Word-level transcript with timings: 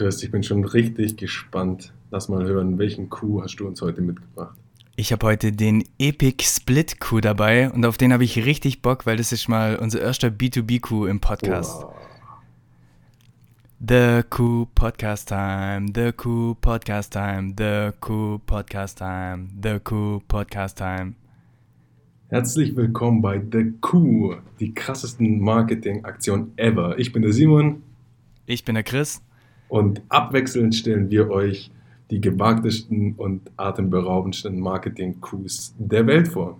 Chris, 0.00 0.22
ich 0.22 0.30
bin 0.30 0.42
schon 0.42 0.64
richtig 0.64 1.18
gespannt. 1.18 1.92
Lass 2.10 2.30
mal 2.30 2.42
hören, 2.42 2.78
welchen 2.78 3.10
Coup 3.10 3.42
hast 3.42 3.56
du 3.56 3.66
uns 3.66 3.82
heute 3.82 4.00
mitgebracht? 4.00 4.56
Ich 4.96 5.12
habe 5.12 5.26
heute 5.26 5.52
den 5.52 5.84
Epic 5.98 6.42
Split 6.42 7.00
Coup 7.00 7.20
dabei 7.20 7.70
und 7.70 7.84
auf 7.84 7.98
den 7.98 8.10
habe 8.10 8.24
ich 8.24 8.46
richtig 8.46 8.80
Bock, 8.80 9.04
weil 9.04 9.18
das 9.18 9.30
ist 9.30 9.46
mal 9.46 9.76
unser 9.76 10.00
erster 10.00 10.28
B2B 10.28 10.80
Coup 10.80 11.04
im 11.04 11.20
Podcast. 11.20 11.82
Wow. 11.82 11.94
The 13.86 14.22
Coup 14.30 14.68
Podcast 14.74 15.28
Time, 15.28 15.88
The 15.94 16.12
Coup 16.16 16.54
Podcast 16.62 17.12
Time, 17.12 17.52
The 17.58 17.90
Coup 18.00 18.38
Podcast 18.46 18.96
Time, 18.96 19.48
The 19.62 19.80
Coup 19.84 20.22
Podcast 20.26 20.78
Time. 20.78 21.12
Herzlich 22.28 22.74
willkommen 22.74 23.20
bei 23.20 23.38
The 23.38 23.74
Coup, 23.82 24.36
die 24.60 24.72
krassesten 24.72 25.40
Marketingaktion 25.40 26.52
ever. 26.56 26.98
Ich 26.98 27.12
bin 27.12 27.20
der 27.20 27.34
Simon. 27.34 27.82
Ich 28.46 28.64
bin 28.64 28.74
der 28.76 28.84
Chris. 28.84 29.20
Und 29.70 30.02
abwechselnd 30.08 30.74
stellen 30.74 31.10
wir 31.10 31.30
euch 31.30 31.70
die 32.10 32.20
gewagtesten 32.20 33.14
und 33.14 33.50
atemberaubendsten 33.56 34.58
Marketing-Coups 34.58 35.74
der 35.78 36.06
Welt 36.06 36.28
vor. 36.28 36.58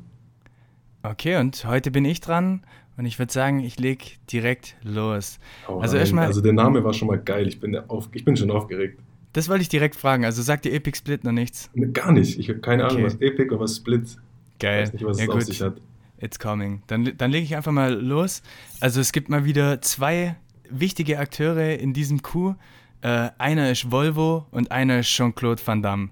Okay, 1.03 1.37
und 1.37 1.65
heute 1.67 1.91
bin 1.91 2.05
ich 2.05 2.21
dran 2.21 2.63
und 2.97 3.05
ich 3.05 3.19
würde 3.19 3.33
sagen, 3.33 3.61
ich 3.61 3.81
lege 3.81 4.05
direkt 4.33 4.77
los. 4.85 5.41
Oh 5.67 5.81
also 5.81 5.97
erstmal. 5.97 6.27
Also 6.27 6.41
der 6.41 6.53
Name 6.53 6.85
war 6.85 6.93
schon 6.93 7.09
mal 7.09 7.19
geil. 7.19 7.49
Ich 7.49 7.59
bin, 7.59 7.77
auf, 7.77 8.09
ich 8.13 8.25
bin 8.25 8.37
schon 8.37 8.51
aufgeregt. 8.51 9.01
Das 9.33 9.49
wollte 9.49 9.63
ich 9.63 9.69
direkt 9.69 9.97
fragen. 9.97 10.25
Also 10.25 10.41
sagt 10.43 10.65
dir 10.65 10.73
Epic 10.73 10.97
Split 10.97 11.25
noch 11.25 11.33
nichts? 11.33 11.69
Gar 11.93 12.13
nicht. 12.13 12.39
Ich 12.39 12.49
habe 12.49 12.61
keine 12.61 12.85
okay. 12.85 12.93
Ahnung, 12.93 13.07
was 13.07 13.15
Epic 13.17 13.53
und 13.53 13.61
was 13.61 13.77
Split 13.77 14.17
Geil. 14.61 14.85
Ich 14.85 14.87
weiß 14.87 14.93
nicht, 14.93 15.05
was 15.05 15.19
ja, 15.19 15.25
es 15.25 15.31
gut. 15.31 15.37
auf 15.37 15.43
sich 15.43 15.63
hat. 15.63 15.81
It's 16.21 16.39
coming. 16.39 16.83
Dann, 16.87 17.13
dann 17.17 17.31
lege 17.33 17.45
ich 17.45 17.57
einfach 17.57 17.73
mal 17.73 17.93
los. 17.93 18.43
Also 18.79 19.01
es 19.01 19.11
gibt 19.11 19.31
mal 19.31 19.45
wieder 19.45 19.81
zwei 19.81 20.37
wichtige 20.69 21.19
Akteure 21.19 21.79
in 21.79 21.93
diesem 21.93 22.23
Coup. 22.23 22.55
Äh, 23.03 23.31
einer 23.39 23.71
ist 23.71 23.91
Volvo 23.91 24.47
und 24.51 24.71
einer 24.73 25.01
ist 25.01 25.09
Jean-Claude 25.09 25.63
Van 25.65 25.83
Damme. 25.83 26.11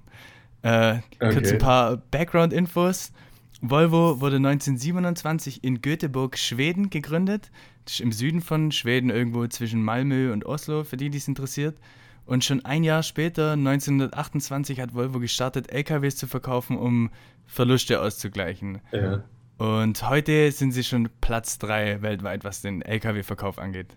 Äh, 0.62 0.99
okay. 1.21 1.32
Kurz 1.32 1.52
ein 1.52 1.59
paar 1.59 1.96
Background-Infos. 1.96 3.13
Volvo 3.60 4.21
wurde 4.21 4.37
1927 4.37 5.65
in 5.65 5.82
Göteborg, 5.82 6.38
Schweden 6.38 6.90
gegründet. 6.90 7.51
Das 7.85 7.95
ist 7.95 8.01
im 8.01 8.13
Süden 8.13 8.40
von 8.40 8.71
Schweden, 8.71 9.10
irgendwo 9.10 9.46
zwischen 9.48 9.82
Malmö 9.82 10.32
und 10.32 10.46
Oslo, 10.46 10.85
für 10.85 10.96
die, 10.96 11.10
die 11.10 11.18
es 11.18 11.29
interessiert. 11.29 11.79
Und 12.24 12.45
schon 12.45 12.65
ein 12.65 12.85
Jahr 12.85 13.02
später, 13.02 13.52
1928, 13.52 14.80
hat 14.80 14.95
Volvo 14.95 15.18
gestartet, 15.18 15.73
LKWs 15.73 16.16
zu 16.16 16.26
verkaufen, 16.26 16.76
um 16.76 17.10
Verluste 17.46 18.01
auszugleichen. 18.01 18.80
Ja. 18.93 19.24
Und 19.57 20.09
heute 20.09 20.52
sind 20.52 20.73
sie 20.73 20.85
schon 20.85 21.09
Platz 21.20 21.59
3 21.59 22.02
weltweit, 22.02 22.45
was 22.45 22.60
den 22.60 22.82
Lkw-Verkauf 22.82 23.59
angeht. 23.59 23.96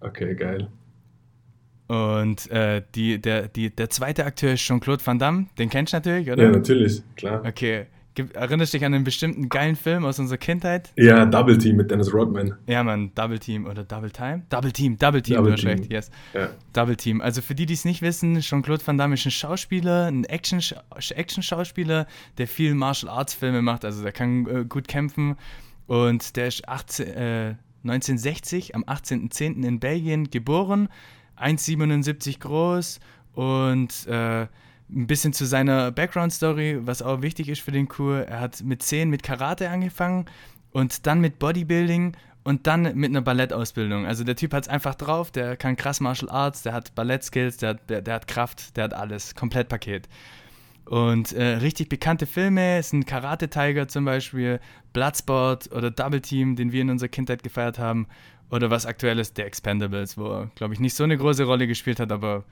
Okay, 0.00 0.34
geil. 0.34 0.68
Und 1.88 2.50
äh, 2.50 2.82
die, 2.94 3.20
der, 3.20 3.48
die, 3.48 3.74
der 3.74 3.88
zweite 3.88 4.26
Akteur 4.26 4.52
ist 4.52 4.60
Jean-Claude 4.60 5.04
Van 5.04 5.18
Damme. 5.18 5.46
Den 5.58 5.70
kennst 5.70 5.92
du 5.92 5.96
natürlich, 5.96 6.30
oder? 6.30 6.44
Ja, 6.44 6.50
natürlich, 6.50 7.02
klar. 7.16 7.42
Okay. 7.44 7.86
Erinnerst 8.34 8.74
du 8.74 8.78
dich 8.78 8.84
an 8.84 8.94
einen 8.94 9.04
bestimmten 9.04 9.48
geilen 9.48 9.76
Film 9.76 10.04
aus 10.04 10.18
unserer 10.18 10.38
Kindheit? 10.38 10.92
Ja, 10.96 11.24
Double 11.24 11.56
Team 11.56 11.76
mit 11.76 11.90
Dennis 11.90 12.12
Rodman. 12.12 12.54
Ja, 12.66 12.82
Mann, 12.82 13.12
Double 13.14 13.38
Team 13.38 13.64
oder 13.66 13.84
Double 13.84 14.10
Time? 14.10 14.42
Double 14.50 14.72
Team, 14.72 14.98
Double 14.98 15.22
Team, 15.22 15.36
Double 15.36 15.54
recht, 15.54 15.90
yes. 15.90 16.10
Ja. 16.34 16.50
Double 16.72 16.96
Team. 16.96 17.20
Also 17.20 17.42
für 17.42 17.54
die, 17.54 17.64
die 17.64 17.74
es 17.74 17.84
nicht 17.84 18.02
wissen, 18.02 18.40
Jean-Claude 18.40 18.84
Van 18.84 18.98
Damme 18.98 19.14
ist 19.14 19.24
ein 19.24 19.30
Schauspieler, 19.30 20.06
ein 20.06 20.24
Action-Schauspieler, 20.24 22.06
der 22.38 22.48
viel 22.48 22.74
Martial 22.74 23.12
Arts 23.12 23.34
Filme 23.34 23.62
macht, 23.62 23.84
also 23.84 24.02
der 24.02 24.12
kann 24.12 24.46
äh, 24.48 24.64
gut 24.68 24.88
kämpfen 24.88 25.36
und 25.86 26.36
der 26.36 26.48
ist 26.48 26.68
18, 26.68 27.06
äh, 27.06 27.54
1960 27.84 28.74
am 28.74 28.82
18.10. 28.82 29.64
in 29.64 29.78
Belgien 29.78 30.30
geboren, 30.30 30.88
1,77 31.40 32.40
groß 32.40 33.00
und 33.34 34.06
äh, 34.06 34.42
ein 34.90 35.06
bisschen 35.06 35.32
zu 35.32 35.44
seiner 35.44 35.90
Background-Story, 35.90 36.80
was 36.82 37.02
auch 37.02 37.22
wichtig 37.22 37.48
ist 37.48 37.60
für 37.60 37.72
den 37.72 37.88
Kur. 37.88 38.26
Er 38.26 38.40
hat 38.40 38.62
mit 38.62 38.82
10 38.82 39.10
mit 39.10 39.22
Karate 39.22 39.68
angefangen 39.70 40.26
und 40.72 41.06
dann 41.06 41.20
mit 41.20 41.38
Bodybuilding 41.38 42.16
und 42.44 42.66
dann 42.66 42.94
mit 42.94 43.10
einer 43.10 43.20
Ballettausbildung. 43.20 44.06
Also 44.06 44.24
der 44.24 44.36
Typ 44.36 44.54
hat 44.54 44.64
es 44.64 44.68
einfach 44.68 44.94
drauf, 44.94 45.30
der 45.30 45.56
kann 45.56 45.76
krass 45.76 46.00
Martial 46.00 46.30
Arts, 46.30 46.62
der 46.62 46.72
hat 46.72 46.94
Ballettskills, 46.94 47.58
der, 47.58 47.74
der, 47.74 48.00
der 48.00 48.14
hat 48.14 48.26
Kraft, 48.26 48.76
der 48.76 48.84
hat 48.84 48.94
alles, 48.94 49.34
Komplettpaket. 49.34 50.08
Und 50.86 51.34
äh, 51.34 51.56
richtig 51.56 51.90
bekannte 51.90 52.24
Filme 52.24 52.82
sind 52.82 53.06
Karate 53.06 53.48
Tiger 53.50 53.88
zum 53.88 54.06
Beispiel, 54.06 54.60
Bloodsport 54.94 55.70
oder 55.72 55.90
Double 55.90 56.22
Team, 56.22 56.56
den 56.56 56.72
wir 56.72 56.80
in 56.80 56.88
unserer 56.88 57.10
Kindheit 57.10 57.42
gefeiert 57.42 57.78
haben. 57.78 58.06
Oder 58.50 58.70
was 58.70 58.86
aktuell 58.86 59.18
ist, 59.18 59.36
The 59.36 59.42
Expendables, 59.42 60.16
wo 60.16 60.26
er, 60.26 60.50
glaube 60.54 60.74
ich, 60.74 60.80
nicht 60.80 60.94
so 60.94 61.04
eine 61.04 61.16
große 61.16 61.44
Rolle 61.44 61.66
gespielt 61.66 62.00
hat, 62.00 62.10
aber 62.12 62.44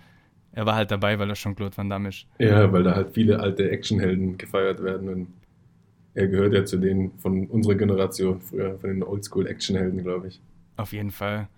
er 0.52 0.66
war 0.66 0.74
halt 0.74 0.90
dabei, 0.90 1.18
weil 1.18 1.28
er 1.28 1.36
schon 1.36 1.54
Claude 1.54 1.76
Van 1.76 1.88
Damme 1.88 2.10
ist. 2.10 2.26
Ja, 2.38 2.70
weil 2.72 2.82
da 2.82 2.94
halt 2.94 3.14
viele 3.14 3.40
alte 3.40 3.70
Actionhelden 3.70 4.38
gefeiert 4.38 4.82
werden 4.82 5.08
und 5.08 5.28
er 6.14 6.28
gehört 6.28 6.54
ja 6.54 6.64
zu 6.64 6.78
denen 6.78 7.12
von 7.18 7.46
unserer 7.46 7.74
Generation, 7.74 8.40
früher 8.40 8.78
von 8.78 8.90
den 8.90 9.02
Oldschool-Actionhelden, 9.02 10.02
glaube 10.02 10.28
ich. 10.28 10.40
Auf 10.76 10.92
jeden 10.92 11.10
Fall. 11.10 11.48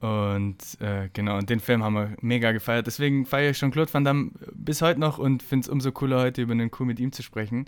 Und 0.00 0.56
äh, 0.80 1.08
genau, 1.12 1.38
und 1.38 1.48
den 1.50 1.60
Film 1.60 1.84
haben 1.84 1.94
wir 1.94 2.16
mega 2.20 2.52
gefeiert. 2.52 2.86
Deswegen 2.86 3.26
feiere 3.26 3.50
ich 3.50 3.58
schon 3.58 3.70
Claude 3.70 3.92
Van 3.92 4.02
Damme 4.02 4.30
bis 4.52 4.82
heute 4.82 4.98
noch 4.98 5.18
und 5.18 5.42
finde 5.42 5.64
es 5.64 5.68
umso 5.68 5.92
cooler, 5.92 6.22
heute 6.22 6.42
über 6.42 6.52
einen 6.52 6.70
Coup 6.70 6.86
mit 6.86 6.98
ihm 6.98 7.12
zu 7.12 7.22
sprechen. 7.22 7.66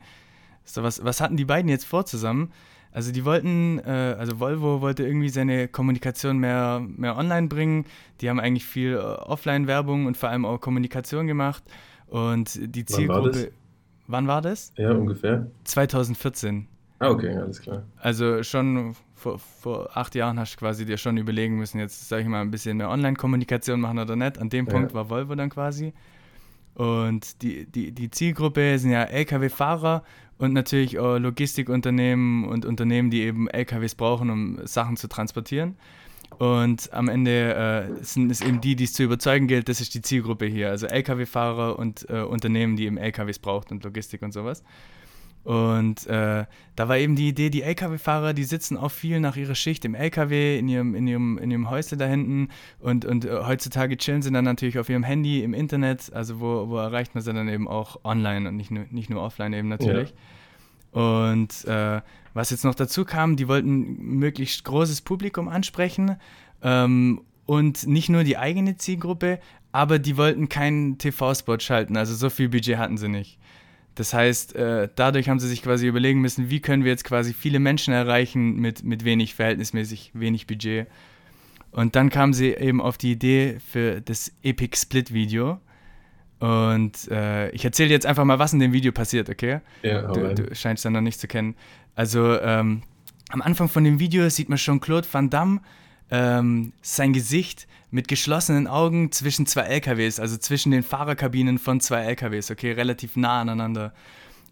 So, 0.64 0.82
was, 0.82 1.04
was 1.04 1.20
hatten 1.20 1.36
die 1.36 1.44
beiden 1.44 1.68
jetzt 1.68 1.84
vor 1.84 2.06
zusammen? 2.06 2.50
Also 2.92 3.10
die 3.10 3.24
wollten, 3.24 3.78
äh, 3.78 4.16
also 4.18 4.38
Volvo 4.38 4.80
wollte 4.82 5.04
irgendwie 5.04 5.30
seine 5.30 5.66
Kommunikation 5.66 6.38
mehr, 6.38 6.80
mehr 6.80 7.16
online 7.16 7.48
bringen. 7.48 7.86
Die 8.20 8.28
haben 8.28 8.38
eigentlich 8.38 8.66
viel 8.66 8.94
äh, 8.94 8.98
Offline-Werbung 8.98 10.06
und 10.06 10.16
vor 10.16 10.28
allem 10.28 10.44
auch 10.44 10.60
Kommunikation 10.60 11.26
gemacht. 11.26 11.62
Und 12.06 12.58
die 12.62 12.84
Zielgruppe. 12.84 13.22
Wann 13.22 13.24
war 13.24 13.32
das? 13.32 13.52
Wann 14.06 14.26
war 14.26 14.42
das? 14.42 14.72
Ja, 14.76 14.92
ungefähr. 14.92 15.46
2014. 15.64 16.68
Ah, 16.98 17.10
okay, 17.10 17.34
alles 17.34 17.60
klar. 17.60 17.82
Also 17.98 18.42
schon 18.42 18.94
vor, 19.14 19.38
vor 19.38 19.96
acht 19.96 20.14
Jahren 20.14 20.38
hast 20.38 20.54
du 20.54 20.58
quasi 20.58 20.84
dir 20.84 20.98
schon 20.98 21.16
überlegen 21.16 21.56
müssen, 21.56 21.78
jetzt 21.78 22.08
sage 22.08 22.22
ich 22.22 22.28
mal 22.28 22.42
ein 22.42 22.50
bisschen 22.50 22.76
mehr 22.76 22.90
Online-Kommunikation 22.90 23.80
machen 23.80 23.98
oder 23.98 24.14
nicht. 24.14 24.38
An 24.38 24.50
dem 24.50 24.66
Punkt 24.66 24.90
ja. 24.90 24.94
war 24.94 25.10
Volvo 25.10 25.34
dann 25.34 25.50
quasi. 25.50 25.94
Und 26.74 27.42
die, 27.42 27.66
die, 27.66 27.92
die 27.92 28.10
Zielgruppe 28.10 28.78
sind 28.78 28.92
ja 28.92 29.04
Lkw-Fahrer 29.04 30.02
und 30.42 30.52
natürlich 30.52 30.98
auch 30.98 31.18
Logistikunternehmen 31.18 32.44
und 32.46 32.66
Unternehmen, 32.66 33.10
die 33.10 33.22
eben 33.22 33.46
LKWs 33.46 33.94
brauchen, 33.94 34.28
um 34.28 34.58
Sachen 34.66 34.96
zu 34.96 35.06
transportieren. 35.06 35.76
Und 36.36 36.92
am 36.92 37.08
Ende 37.08 37.54
äh, 37.54 38.02
sind 38.04 38.28
es 38.28 38.40
eben 38.40 38.60
die, 38.60 38.74
die 38.74 38.84
es 38.84 38.92
zu 38.92 39.04
überzeugen 39.04 39.46
gilt, 39.46 39.68
das 39.68 39.80
ist 39.80 39.94
die 39.94 40.02
Zielgruppe 40.02 40.46
hier. 40.46 40.70
Also 40.70 40.88
Lkw-Fahrer 40.88 41.78
und 41.78 42.10
äh, 42.10 42.22
Unternehmen, 42.22 42.74
die 42.74 42.86
eben 42.86 42.98
LKWs 42.98 43.38
braucht 43.38 43.70
und 43.70 43.84
Logistik 43.84 44.22
und 44.22 44.32
sowas. 44.32 44.64
Und 45.44 46.06
äh, 46.06 46.44
da 46.76 46.88
war 46.88 46.98
eben 46.98 47.16
die 47.16 47.28
Idee, 47.28 47.50
die 47.50 47.62
LKW-Fahrer, 47.62 48.32
die 48.32 48.44
sitzen 48.44 48.76
auch 48.76 48.90
viel 48.90 49.18
nach 49.18 49.36
ihrer 49.36 49.56
Schicht 49.56 49.84
im 49.84 49.94
LKW, 49.94 50.58
in 50.58 50.68
ihrem, 50.68 50.94
in 50.94 51.08
ihrem, 51.08 51.38
in 51.38 51.50
ihrem 51.50 51.68
Häusle 51.68 51.96
da 51.96 52.06
hinten 52.06 52.48
und, 52.78 53.04
und 53.04 53.24
äh, 53.24 53.40
heutzutage 53.44 53.96
chillen 53.96 54.22
sie 54.22 54.30
dann 54.30 54.44
natürlich 54.44 54.78
auf 54.78 54.88
ihrem 54.88 55.02
Handy 55.02 55.42
im 55.42 55.52
Internet, 55.52 56.12
also 56.12 56.40
wo, 56.40 56.68
wo 56.68 56.76
erreicht 56.76 57.14
man 57.14 57.24
sie 57.24 57.32
dann 57.32 57.48
eben 57.48 57.66
auch 57.66 58.04
online 58.04 58.48
und 58.48 58.56
nicht 58.56 58.70
nur, 58.70 58.84
nicht 58.90 59.10
nur 59.10 59.20
offline 59.20 59.52
eben 59.52 59.68
natürlich. 59.68 60.10
Ja. 60.10 60.16
Und 60.92 61.64
äh, 61.64 62.02
was 62.34 62.50
jetzt 62.50 62.64
noch 62.64 62.74
dazu 62.74 63.04
kam, 63.04 63.36
die 63.36 63.48
wollten 63.48 63.96
möglichst 64.18 64.62
großes 64.64 65.00
Publikum 65.00 65.48
ansprechen 65.48 66.16
ähm, 66.62 67.22
und 67.46 67.86
nicht 67.88 68.10
nur 68.10 68.22
die 68.22 68.38
eigene 68.38 68.76
Zielgruppe, 68.76 69.40
aber 69.72 69.98
die 69.98 70.16
wollten 70.16 70.48
keinen 70.48 70.98
TV-Spot 70.98 71.58
schalten, 71.58 71.96
also 71.96 72.14
so 72.14 72.30
viel 72.30 72.48
Budget 72.48 72.78
hatten 72.78 72.96
sie 72.96 73.08
nicht. 73.08 73.38
Das 73.94 74.14
heißt, 74.14 74.54
äh, 74.54 74.88
dadurch 74.94 75.28
haben 75.28 75.38
sie 75.38 75.48
sich 75.48 75.62
quasi 75.62 75.86
überlegen 75.86 76.20
müssen, 76.20 76.48
wie 76.48 76.60
können 76.60 76.84
wir 76.84 76.90
jetzt 76.90 77.04
quasi 77.04 77.34
viele 77.34 77.58
Menschen 77.58 77.92
erreichen 77.92 78.56
mit, 78.56 78.82
mit 78.84 79.04
wenig, 79.04 79.34
verhältnismäßig 79.34 80.12
wenig 80.14 80.46
Budget. 80.46 80.86
Und 81.72 81.96
dann 81.96 82.10
kamen 82.10 82.32
sie 82.32 82.52
eben 82.52 82.80
auf 82.80 82.98
die 82.98 83.12
Idee 83.12 83.58
für 83.66 84.00
das 84.00 84.32
Epic 84.42 84.76
Split 84.76 85.12
Video. 85.12 85.60
Und 86.38 87.08
äh, 87.10 87.50
ich 87.50 87.64
erzähle 87.64 87.90
jetzt 87.90 88.04
einfach 88.04 88.24
mal, 88.24 88.38
was 88.38 88.52
in 88.52 88.58
dem 88.58 88.72
Video 88.72 88.92
passiert, 88.92 89.28
okay? 89.30 89.60
Ja, 89.82 90.02
du, 90.02 90.34
du 90.34 90.54
scheinst 90.54 90.84
dann 90.84 90.92
noch 90.94 91.00
nicht 91.00 91.20
zu 91.20 91.28
kennen. 91.28 91.54
Also 91.94 92.38
ähm, 92.40 92.82
am 93.30 93.42
Anfang 93.42 93.68
von 93.68 93.84
dem 93.84 93.98
Video 93.98 94.28
sieht 94.28 94.48
man 94.48 94.58
schon 94.58 94.80
Claude 94.80 95.06
Van 95.10 95.30
Damme 95.30 95.60
ähm, 96.12 96.74
sein 96.82 97.14
Gesicht 97.14 97.66
mit 97.90 98.06
geschlossenen 98.06 98.68
Augen 98.68 99.10
zwischen 99.12 99.46
zwei 99.46 99.62
LKWs, 99.62 100.20
also 100.20 100.36
zwischen 100.36 100.70
den 100.70 100.82
Fahrerkabinen 100.82 101.58
von 101.58 101.80
zwei 101.80 102.02
LKWs, 102.02 102.50
okay, 102.50 102.72
relativ 102.72 103.16
nah 103.16 103.40
aneinander. 103.40 103.92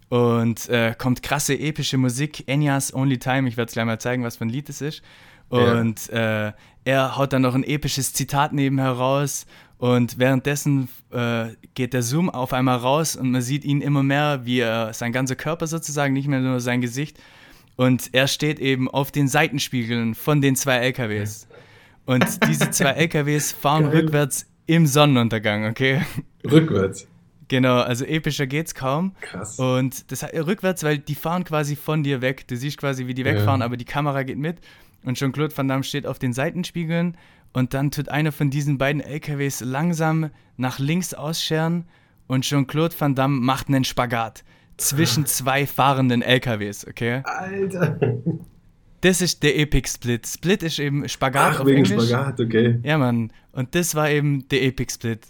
Und 0.09 0.67
äh, 0.69 0.93
kommt 0.97 1.23
krasse 1.23 1.57
epische 1.57 1.97
Musik, 1.97 2.43
Enya's 2.47 2.93
Only 2.93 3.19
Time, 3.19 3.47
ich 3.47 3.57
werde 3.57 3.69
es 3.69 3.73
gleich 3.73 3.85
mal 3.85 3.99
zeigen, 3.99 4.23
was 4.23 4.37
für 4.37 4.45
ein 4.45 4.49
Lied 4.49 4.69
es 4.69 4.81
ist. 4.81 5.01
Und 5.49 6.07
ja. 6.07 6.47
äh, 6.47 6.53
er 6.83 7.17
haut 7.17 7.31
dann 7.31 7.43
noch 7.43 7.55
ein 7.55 7.63
episches 7.63 8.11
Zitat 8.13 8.53
nebenher 8.53 8.91
raus 8.91 9.45
und 9.77 10.17
währenddessen 10.17 10.89
äh, 11.11 11.49
geht 11.75 11.93
der 11.93 12.01
Zoom 12.01 12.29
auf 12.29 12.53
einmal 12.53 12.77
raus 12.77 13.15
und 13.15 13.31
man 13.31 13.41
sieht 13.41 13.65
ihn 13.65 13.81
immer 13.81 14.03
mehr, 14.03 14.45
wie 14.45 14.59
er 14.59 14.93
sein 14.93 15.11
ganzer 15.11 15.35
Körper 15.35 15.67
sozusagen, 15.67 16.13
nicht 16.13 16.27
mehr 16.27 16.39
nur 16.39 16.59
sein 16.59 16.81
Gesicht. 16.81 17.19
Und 17.81 18.13
er 18.13 18.27
steht 18.27 18.59
eben 18.59 18.87
auf 18.87 19.11
den 19.11 19.27
Seitenspiegeln 19.27 20.13
von 20.13 20.39
den 20.39 20.55
zwei 20.55 20.75
LKWs. 20.75 21.47
Und 22.05 22.23
diese 22.47 22.69
zwei 22.69 22.89
LKWs 22.91 23.53
fahren 23.53 23.85
Geil. 23.85 24.01
rückwärts 24.01 24.45
im 24.67 24.85
Sonnenuntergang, 24.85 25.65
okay? 25.65 26.03
Rückwärts. 26.45 27.07
Genau, 27.47 27.79
also 27.79 28.05
epischer 28.05 28.45
geht's 28.45 28.75
kaum. 28.75 29.15
Krass. 29.21 29.57
Und 29.57 30.11
das 30.11 30.23
rückwärts, 30.23 30.83
weil 30.83 30.99
die 30.99 31.15
fahren 31.15 31.43
quasi 31.43 31.75
von 31.75 32.03
dir 32.03 32.21
weg. 32.21 32.47
Du 32.47 32.55
siehst 32.55 32.77
quasi, 32.77 33.07
wie 33.07 33.15
die 33.15 33.25
wegfahren, 33.25 33.61
ja. 33.61 33.65
aber 33.65 33.77
die 33.77 33.85
Kamera 33.85 34.21
geht 34.21 34.37
mit. 34.37 34.57
Und 35.03 35.17
Jean-Claude 35.17 35.57
Van 35.57 35.67
Damme 35.67 35.83
steht 35.83 36.05
auf 36.05 36.19
den 36.19 36.33
Seitenspiegeln 36.33 37.17
und 37.51 37.73
dann 37.73 37.89
tut 37.89 38.09
einer 38.09 38.31
von 38.31 38.51
diesen 38.51 38.77
beiden 38.77 39.01
LKWs 39.01 39.61
langsam 39.61 40.29
nach 40.55 40.77
links 40.77 41.15
ausscheren 41.15 41.85
und 42.27 42.43
Jean-Claude 42.43 42.93
Van 42.95 43.15
Damme 43.15 43.41
macht 43.41 43.69
einen 43.69 43.85
Spagat 43.85 44.43
zwischen 44.81 45.25
zwei 45.25 45.65
fahrenden 45.65 46.21
LKWs, 46.21 46.87
okay? 46.87 47.21
Alter. 47.23 47.99
Das 49.01 49.21
ist 49.21 49.41
der 49.41 49.57
Epic 49.57 49.89
Split. 49.89 50.27
Split 50.27 50.63
ist 50.63 50.79
eben 50.79 51.07
Spagat 51.09 51.53
Ach, 51.55 51.59
auf 51.61 51.65
wegen 51.65 51.85
Englisch. 51.85 52.09
Spagat, 52.09 52.39
okay. 52.39 52.79
Ja, 52.83 52.97
Mann. 52.97 53.31
Und 53.51 53.73
das 53.73 53.95
war 53.95 54.09
eben 54.09 54.47
der 54.49 54.63
Epic 54.63 54.93
Split. 54.93 55.27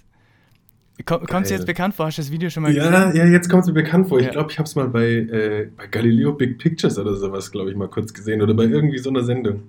Kommt 1.05 1.31
es 1.31 1.47
dir 1.47 1.55
jetzt 1.55 1.65
bekannt 1.65 1.95
vor? 1.95 2.07
Hast 2.07 2.17
du 2.17 2.21
das 2.21 2.31
Video 2.31 2.49
schon 2.49 2.63
mal 2.63 2.73
ja, 2.73 2.89
gesehen? 2.89 3.15
Ja, 3.15 3.25
jetzt 3.25 3.49
kommt 3.49 3.63
es 3.63 3.67
mir 3.67 3.73
bekannt 3.73 4.09
vor. 4.09 4.19
Ich 4.19 4.25
ja. 4.25 4.31
glaube, 4.31 4.51
ich 4.51 4.59
habe 4.59 4.67
es 4.67 4.75
mal 4.75 4.87
bei, 4.87 5.07
äh, 5.07 5.69
bei 5.75 5.87
Galileo 5.87 6.33
Big 6.33 6.59
Pictures 6.59 6.99
oder 6.99 7.15
sowas, 7.15 7.51
glaube 7.51 7.71
ich, 7.71 7.75
mal 7.75 7.87
kurz 7.87 8.13
gesehen. 8.13 8.41
Oder 8.41 8.53
bei 8.53 8.65
irgendwie 8.65 8.99
so 8.99 9.09
einer 9.09 9.23
Sendung. 9.23 9.63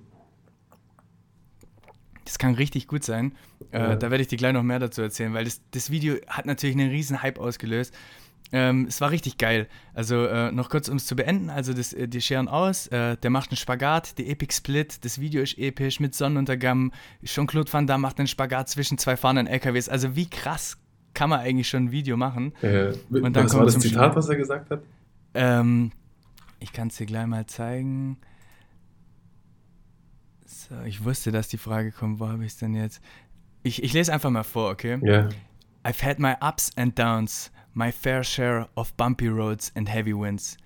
Das 2.24 2.38
kann 2.38 2.54
richtig 2.54 2.86
gut 2.86 3.04
sein. 3.04 3.32
Äh, 3.70 3.78
ja. 3.78 3.96
Da 3.96 4.10
werde 4.10 4.22
ich 4.22 4.28
dir 4.28 4.36
gleich 4.36 4.52
noch 4.52 4.62
mehr 4.62 4.78
dazu 4.78 5.00
erzählen, 5.00 5.32
weil 5.32 5.44
das, 5.44 5.62
das 5.70 5.90
Video 5.90 6.16
hat 6.26 6.44
natürlich 6.44 6.76
einen 6.76 6.90
riesen 6.90 7.22
Hype 7.22 7.38
ausgelöst. 7.38 7.94
Ähm, 8.50 8.86
es 8.88 9.00
war 9.00 9.10
richtig 9.10 9.38
geil. 9.38 9.66
Also 9.94 10.26
äh, 10.26 10.52
noch 10.52 10.68
kurz, 10.68 10.88
um 10.88 10.96
es 10.96 11.06
zu 11.06 11.16
beenden. 11.16 11.48
Also 11.48 11.72
das, 11.72 11.92
äh, 11.92 12.06
die 12.06 12.20
scheren 12.20 12.48
aus, 12.48 12.86
äh, 12.88 13.16
der 13.16 13.30
macht 13.30 13.50
einen 13.50 13.56
Spagat, 13.56 14.18
die 14.18 14.28
Epic 14.28 14.54
Split, 14.54 15.04
das 15.04 15.20
Video 15.20 15.42
ist 15.42 15.56
episch 15.56 16.00
mit 16.00 16.14
Sonnenuntergang. 16.14 16.92
Jean-Claude 17.24 17.72
Van 17.72 17.86
Damme 17.86 18.02
macht 18.02 18.18
einen 18.18 18.28
Spagat 18.28 18.68
zwischen 18.68 18.98
zwei 18.98 19.16
fahrenden 19.16 19.46
LKWs. 19.46 19.88
Also 19.88 20.16
wie 20.16 20.28
krass 20.28 20.76
kann 21.14 21.30
man 21.30 21.40
eigentlich 21.40 21.68
schon 21.68 21.84
ein 21.84 21.92
Video 21.92 22.16
machen? 22.16 22.52
Äh, 22.62 22.92
Und 23.10 23.34
dann 23.34 23.44
was 23.44 23.54
war 23.54 23.64
das 23.64 23.78
Zitat, 23.78 24.16
was 24.16 24.28
er 24.28 24.36
gesagt 24.36 24.70
hat? 24.70 24.82
Ähm, 25.34 25.92
ich 26.60 26.72
kann 26.72 26.88
es 26.88 26.96
dir 26.96 27.06
gleich 27.06 27.26
mal 27.26 27.46
zeigen. 27.46 28.18
So, 30.44 30.74
ich 30.84 31.04
wusste, 31.04 31.32
dass 31.32 31.48
die 31.48 31.58
Frage 31.58 31.90
kommt. 31.90 32.20
Wo 32.20 32.28
habe 32.28 32.44
ich 32.44 32.52
es 32.52 32.58
denn 32.58 32.74
jetzt? 32.74 33.00
Ich, 33.62 33.82
ich 33.82 33.92
lese 33.92 34.12
einfach 34.12 34.30
mal 34.30 34.42
vor, 34.42 34.70
okay? 34.70 34.98
Ja. 35.02 35.12
Yeah. 35.12 35.28
I've 35.84 36.02
had 36.02 36.18
my 36.18 36.34
ups 36.40 36.70
and 36.76 36.96
downs. 36.98 37.50
My 37.74 37.90
fair 37.90 38.22
share 38.22 38.66
of 38.76 38.96
bumpy 38.96 39.28
roads 39.28 39.72
and 39.74 39.88
heavy 39.88 40.12
winds. 40.12 40.56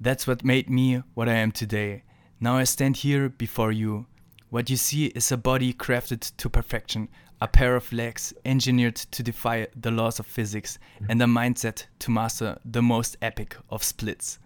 That's 0.00 0.26
what 0.26 0.44
made 0.44 0.68
me 0.70 1.02
what 1.14 1.28
I 1.28 1.34
am 1.34 1.52
today. 1.52 2.02
Now 2.40 2.56
I 2.56 2.64
stand 2.64 2.96
here 2.98 3.28
before 3.28 3.72
you. 3.72 4.06
What 4.50 4.70
you 4.70 4.76
see 4.76 5.06
is 5.06 5.32
a 5.32 5.36
body 5.36 5.72
crafted 5.72 6.32
to 6.36 6.48
perfection, 6.48 7.08
a 7.40 7.46
pair 7.46 7.76
of 7.76 7.92
legs 7.92 8.32
engineered 8.44 8.96
to 8.96 9.22
defy 9.22 9.66
the 9.80 9.90
laws 9.90 10.18
of 10.20 10.26
physics, 10.26 10.78
and 11.08 11.20
a 11.22 11.26
mindset 11.26 11.86
to 11.98 12.10
master 12.10 12.58
the 12.64 12.80
most 12.82 13.16
epic 13.20 13.56
of 13.70 13.82
splits. 13.82 14.38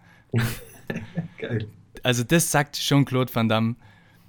Geil. 1.39 1.67
Also 2.03 2.23
das 2.23 2.51
sagt 2.51 2.75
Jean-Claude 2.75 3.33
Van 3.33 3.47
Damme. 3.47 3.75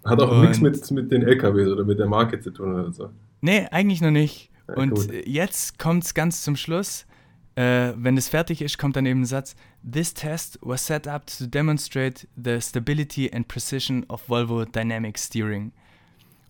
Hat 0.05 0.21
auch 0.21 0.41
nichts 0.43 0.61
mit, 0.61 0.91
mit 0.91 1.11
den 1.11 1.23
LKWs 1.23 1.69
oder 1.69 1.85
mit 1.85 1.99
der 1.99 2.07
Marke 2.07 2.39
zu 2.41 2.51
tun 2.51 2.75
oder 2.75 2.93
so. 2.93 3.11
Nee, 3.41 3.67
eigentlich 3.71 4.01
noch 4.03 4.11
nicht. 4.11 4.51
Ja, 4.69 4.75
Und 4.75 4.91
gut. 4.91 5.27
jetzt 5.27 5.79
kommt 5.79 6.05
es 6.05 6.15
ganz 6.15 6.43
zum 6.43 6.57
Schluss. 6.57 7.07
Äh, 7.57 7.93
wenn 7.97 8.17
es 8.17 8.29
fertig 8.29 8.63
ist, 8.63 8.79
kommt 8.79 8.97
dann 8.97 9.07
eben 9.07 9.23
ein 9.23 9.27
Satz: 9.27 9.55
This 9.89 10.13
test 10.13 10.59
was 10.61 10.87
set 10.87 11.07
up 11.07 11.27
to 11.27 11.47
demonstrate 11.47 12.27
the 12.43 12.61
stability 12.61 13.31
and 13.33 13.47
precision 13.47 14.05
of 14.09 14.29
Volvo 14.29 14.65
Dynamic 14.65 15.19
Steering. 15.19 15.73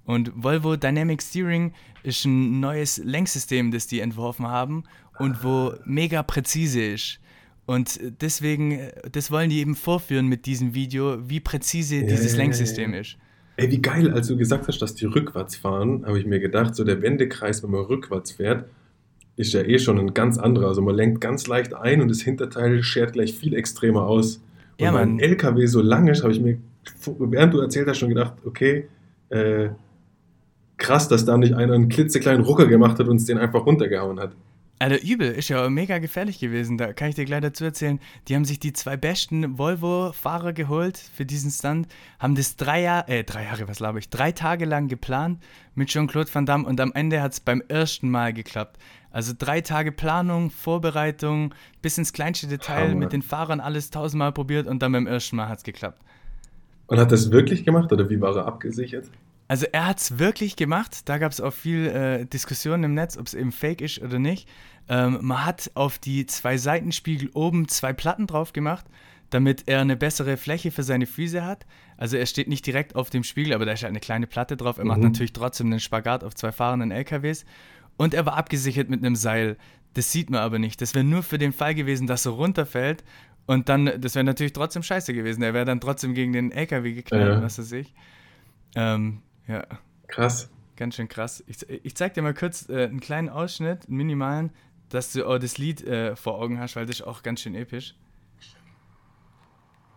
Und 0.06 0.33
Volvo 0.35 0.77
Dynamic 0.77 1.23
Steering 1.23 1.73
ist 2.03 2.25
ein 2.25 2.61
neues 2.61 2.99
Lenksystem, 2.99 3.71
das 3.71 3.87
die 3.87 4.01
entworfen 4.01 4.47
haben 4.47 4.85
und 5.19 5.43
wo 5.45 5.75
mega 5.85 6.23
präzise 6.23 6.83
ist. 6.83 7.21
Und 7.67 7.99
deswegen, 8.21 8.91
das 9.11 9.31
wollen 9.31 9.49
die 9.49 9.61
eben 9.61 9.75
vorführen 9.75 10.27
mit 10.27 10.45
diesem 10.45 10.75
Video, 10.75 11.17
wie 11.29 11.41
präzise 11.41 11.97
ja, 11.97 12.07
dieses 12.07 12.37
Lenksystem 12.37 12.93
ist. 12.93 13.17
Ey, 13.57 13.71
wie 13.71 13.81
geil, 13.81 14.12
als 14.12 14.27
du 14.27 14.37
gesagt 14.37 14.69
hast, 14.69 14.83
dass 14.83 14.95
die 14.95 15.07
rückwärts 15.07 15.57
fahren, 15.57 16.05
habe 16.05 16.19
ich 16.19 16.27
mir 16.27 16.41
gedacht, 16.41 16.75
so 16.75 16.85
der 16.85 17.00
Wendekreis, 17.00 17.62
wenn 17.62 17.71
man 17.71 17.83
rückwärts 17.83 18.33
fährt, 18.33 18.69
ist 19.37 19.53
ja 19.53 19.63
eh 19.63 19.79
schon 19.79 19.99
ein 19.99 20.15
ganz 20.15 20.39
anderer. 20.39 20.69
Also 20.69 20.83
man 20.83 20.95
lenkt 20.95 21.21
ganz 21.21 21.47
leicht 21.47 21.75
ein 21.75 22.01
und 22.01 22.09
das 22.09 22.21
Hinterteil 22.21 22.83
schert 22.83 23.15
gleich 23.15 23.35
viel 23.35 23.55
extremer 23.55 24.07
aus. 24.07 24.37
Und 24.79 24.85
ja, 24.85 24.95
weil 24.95 25.03
ein 25.03 25.19
LKW 25.19 25.67
so 25.67 25.81
lang 25.81 26.09
ist, 26.09 26.23
habe 26.23 26.33
ich 26.33 26.41
mir, 26.41 26.59
während 27.19 27.55
du 27.55 27.61
erzählt 27.61 27.89
hast, 27.89 27.99
schon 27.99 28.09
gedacht, 28.09 28.35
okay, 28.45 28.89
äh, 29.31 29.71
krass, 30.77 31.09
dass 31.09 31.25
da 31.25 31.37
nicht 31.37 31.55
einer 31.55 31.75
einen 31.75 31.89
klitzekleinen 31.89 32.45
Rucker 32.45 32.67
gemacht 32.67 32.99
hat 32.99 33.07
und 33.07 33.13
uns 33.13 33.27
den 33.27 33.39
einfach 33.39 33.67
runtergehauen 33.67 34.21
hat. 34.21 34.33
Alter, 34.85 35.03
übel, 35.03 35.33
ist 35.33 35.49
ja 35.49 35.71
mega 35.71 35.97
gefährlich 35.97 36.39
gewesen. 36.41 36.77
Da 36.77 36.93
kann 36.93 37.09
ich 37.09 37.15
dir 37.15 37.25
gleich 37.25 37.41
dazu 37.41 37.65
erzählen. 37.65 37.99
Die 38.29 38.35
haben 38.35 38.45
sich 38.45 38.61
die 38.61 38.75
zwei 38.75 38.99
besten 38.99 39.57
Volvo-Fahrer 39.57 40.53
geholt 40.53 40.99
für 40.99 41.25
diesen 41.25 41.51
Stunt, 41.51 41.89
haben 42.19 42.35
das 42.35 42.57
drei 42.57 42.83
Jahre, 42.83 43.09
äh, 43.09 43.25
drei 43.25 43.45
Jahre, 43.45 43.67
was 43.67 43.79
glaube 43.79 44.01
ich, 44.01 44.11
drei 44.11 44.33
Tage 44.33 44.67
lang 44.67 44.89
geplant 44.89 45.43
mit 45.75 45.89
Jean-Claude 45.89 46.29
Van 46.31 46.45
Damme 46.45 46.69
und 46.69 46.79
am 46.83 46.93
Ende 46.93 47.23
hat 47.23 47.33
es 47.33 47.41
beim 47.41 47.63
ersten 47.67 48.11
Mal 48.11 48.35
geklappt. 48.35 48.77
Also 49.11 49.33
drei 49.39 49.63
Tage 49.63 49.91
Planung, 49.91 50.51
Vorbereitung, 50.51 51.55
bis 51.81 51.97
ins 51.97 52.13
kleinste 52.13 52.47
Detail 52.47 52.91
Hammer. 52.91 52.97
mit 52.97 53.15
den 53.15 53.23
Fahrern 53.23 53.61
alles 53.61 53.89
tausendmal 53.89 54.33
probiert 54.33 54.67
und 54.67 54.83
dann 54.83 54.93
beim 54.93 55.07
ersten 55.07 55.37
Mal 55.37 55.49
hat 55.49 55.59
es 55.59 55.65
geklappt. 55.65 56.03
Und 56.89 56.99
hat 56.99 57.11
das 57.11 57.31
wirklich 57.31 57.65
gemacht 57.65 57.91
oder 57.91 58.11
wie 58.11 58.21
war 58.21 58.37
er 58.37 58.45
abgesichert? 58.45 59.07
Also 59.47 59.67
er 59.73 59.87
hat 59.87 59.99
es 59.99 60.19
wirklich 60.19 60.57
gemacht. 60.57 61.09
Da 61.09 61.19
gab 61.19 61.33
es 61.33 61.41
auch 61.41 61.53
viel 61.53 61.87
äh, 61.87 62.25
Diskussionen 62.25 62.85
im 62.85 62.95
Netz, 62.95 63.19
ob 63.19 63.27
es 63.27 63.35
eben 63.35 63.53
fake 63.53 63.83
ist 63.83 64.01
oder 64.01 64.19
nicht. 64.19 64.49
Ähm, 64.89 65.19
man 65.23 65.45
hat 65.45 65.71
auf 65.75 65.99
die 65.99 66.27
zwei 66.27 66.57
Seitenspiegel 66.57 67.31
oben 67.33 67.69
zwei 67.69 67.93
Platten 67.93 68.27
drauf 68.27 68.53
gemacht, 68.53 68.85
damit 69.31 69.65
er 69.67 69.81
eine 69.81 69.97
bessere 69.97 70.37
Fläche 70.37 70.71
für 70.71 70.83
seine 70.83 71.07
Füße 71.07 71.45
hat. 71.45 71.67
Also 71.97 72.17
er 72.17 72.27
steht 72.27 72.49
nicht 72.49 72.67
direkt 72.67 72.95
auf 72.95 73.11
dem 73.11 73.25
Spiegel, 73.25 73.55
aber 73.55 73.65
da 73.67 73.73
ist 73.73 73.83
halt 73.83 73.91
eine 73.91 74.01
kleine 74.01 74.27
Platte 74.27 74.57
drauf. 74.57 74.79
Er 74.79 74.85
mhm. 74.85 74.89
macht 74.89 75.01
natürlich 75.01 75.33
trotzdem 75.33 75.69
einen 75.69 75.81
Spagat 75.81 76.23
auf 76.23 76.35
zwei 76.35 76.53
fahrenden 76.53 76.91
LKWs. 76.91 77.45
Und 77.97 78.15
er 78.15 78.27
war 78.27 78.37
abgesichert 78.37 78.91
mit 78.91 79.05
einem 79.05 79.17
Seil. 79.17 79.57
Das 79.95 80.11
sieht 80.11 80.29
man 80.29 80.41
aber 80.41 80.59
nicht. 80.59 80.83
Das 80.83 80.95
wäre 80.95 81.05
nur 81.05 81.23
für 81.23 81.39
den 81.39 81.53
Fall 81.53 81.75
gewesen, 81.75 82.07
dass 82.07 82.27
er 82.27 82.33
runterfällt. 82.33 83.05
Und 83.47 83.69
dann, 83.69 84.01
das 84.01 84.15
wäre 84.15 84.25
natürlich 84.25 84.53
trotzdem 84.53 84.83
scheiße 84.83 85.15
gewesen. 85.15 85.43
Er 85.43 85.55
wäre 85.55 85.65
dann 85.65 85.81
trotzdem 85.81 86.15
gegen 86.15 86.33
den 86.33 86.51
LKW 86.51 86.93
geknallt, 86.93 87.37
ja. 87.37 87.43
was 87.43 87.59
weiß 87.59 87.73
ich. 87.73 87.95
Ähm, 88.75 89.23
ja. 89.47 89.65
Krass. 90.09 90.51
Ganz 90.77 90.97
schön 90.97 91.09
krass. 91.09 91.45
Ich, 91.47 91.69
ich 91.69 91.95
zeig 91.95 92.15
dir 92.15 92.23
mal 92.23 92.35
kurz 92.35 92.69
äh, 92.69 92.85
einen 92.85 93.01
kleinen 93.01 93.29
Ausschnitt, 93.29 93.87
einen 93.87 93.97
minimalen, 93.97 94.51
dass 94.94 95.11
du 95.11 95.26
auch 95.26 95.38
das 95.38 95.58
Lied 95.58 95.82
äh, 95.82 96.14
vor 96.14 96.40
Augen 96.40 96.61
hast, 96.61 96.76
weil 96.76 96.87
das 96.87 97.00
ist 97.00 97.07
auch 97.07 97.25
ganz 97.25 97.40
schön 97.40 97.57
episch. 97.57 97.95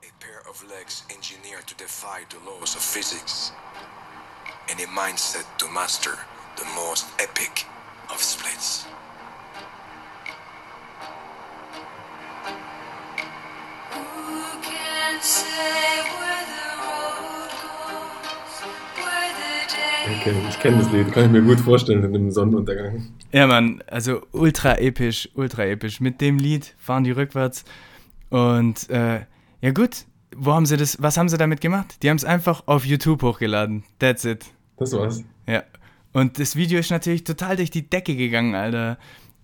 A 0.01 0.07
pair 0.19 0.41
of 0.50 0.63
legs 0.63 1.05
engineered 1.10 1.67
to 1.67 1.75
defy 1.75 2.25
the 2.31 2.38
laws 2.43 2.75
of 2.75 2.81
physics 2.81 3.53
and 4.72 4.81
a 4.81 4.88
mindset 4.88 5.45
to 5.60 5.67
master 5.67 6.17
the 6.57 6.65
most 6.75 7.05
epic 7.19 7.65
of 8.10 8.22
splits. 8.24 8.88
Okay, 20.09 20.33
ich 20.47 20.59
kenne 20.59 20.77
das 20.77 20.91
Lied, 20.91 21.11
kann 21.11 21.25
ich 21.25 21.31
mir 21.31 21.41
gut 21.41 21.59
vorstellen 21.59 22.03
in 22.03 22.13
dem 22.13 22.31
Sonnenuntergang. 22.31 23.07
Ja, 23.33 23.45
Mann, 23.45 23.83
also 23.87 24.21
ultra 24.31 24.77
episch, 24.77 25.27
ultra 25.35 25.65
episch. 25.65 25.99
Mit 25.99 26.21
dem 26.21 26.37
Lied 26.37 26.75
fahren 26.77 27.03
die 27.03 27.11
rückwärts 27.11 27.65
und 28.29 28.89
äh, 28.89 29.21
ja 29.61 29.71
gut, 29.71 30.05
wo 30.35 30.53
haben 30.53 30.65
sie 30.65 30.77
das, 30.77 31.01
was 31.01 31.17
haben 31.17 31.29
sie 31.29 31.37
damit 31.37 31.59
gemacht? 31.61 32.01
Die 32.03 32.09
haben 32.09 32.17
es 32.17 32.23
einfach 32.23 32.63
auf 32.67 32.85
YouTube 32.85 33.21
hochgeladen. 33.21 33.83
That's 33.99 34.23
it. 34.23 34.45
Das 34.77 34.93
war's. 34.93 35.23
Ja, 35.45 35.63
und 36.13 36.39
das 36.39 36.55
Video 36.55 36.79
ist 36.79 36.91
natürlich 36.91 37.23
total 37.23 37.57
durch 37.57 37.69
die 37.69 37.89
Decke 37.89 38.15
gegangen, 38.15 38.55
Alter. 38.55 38.97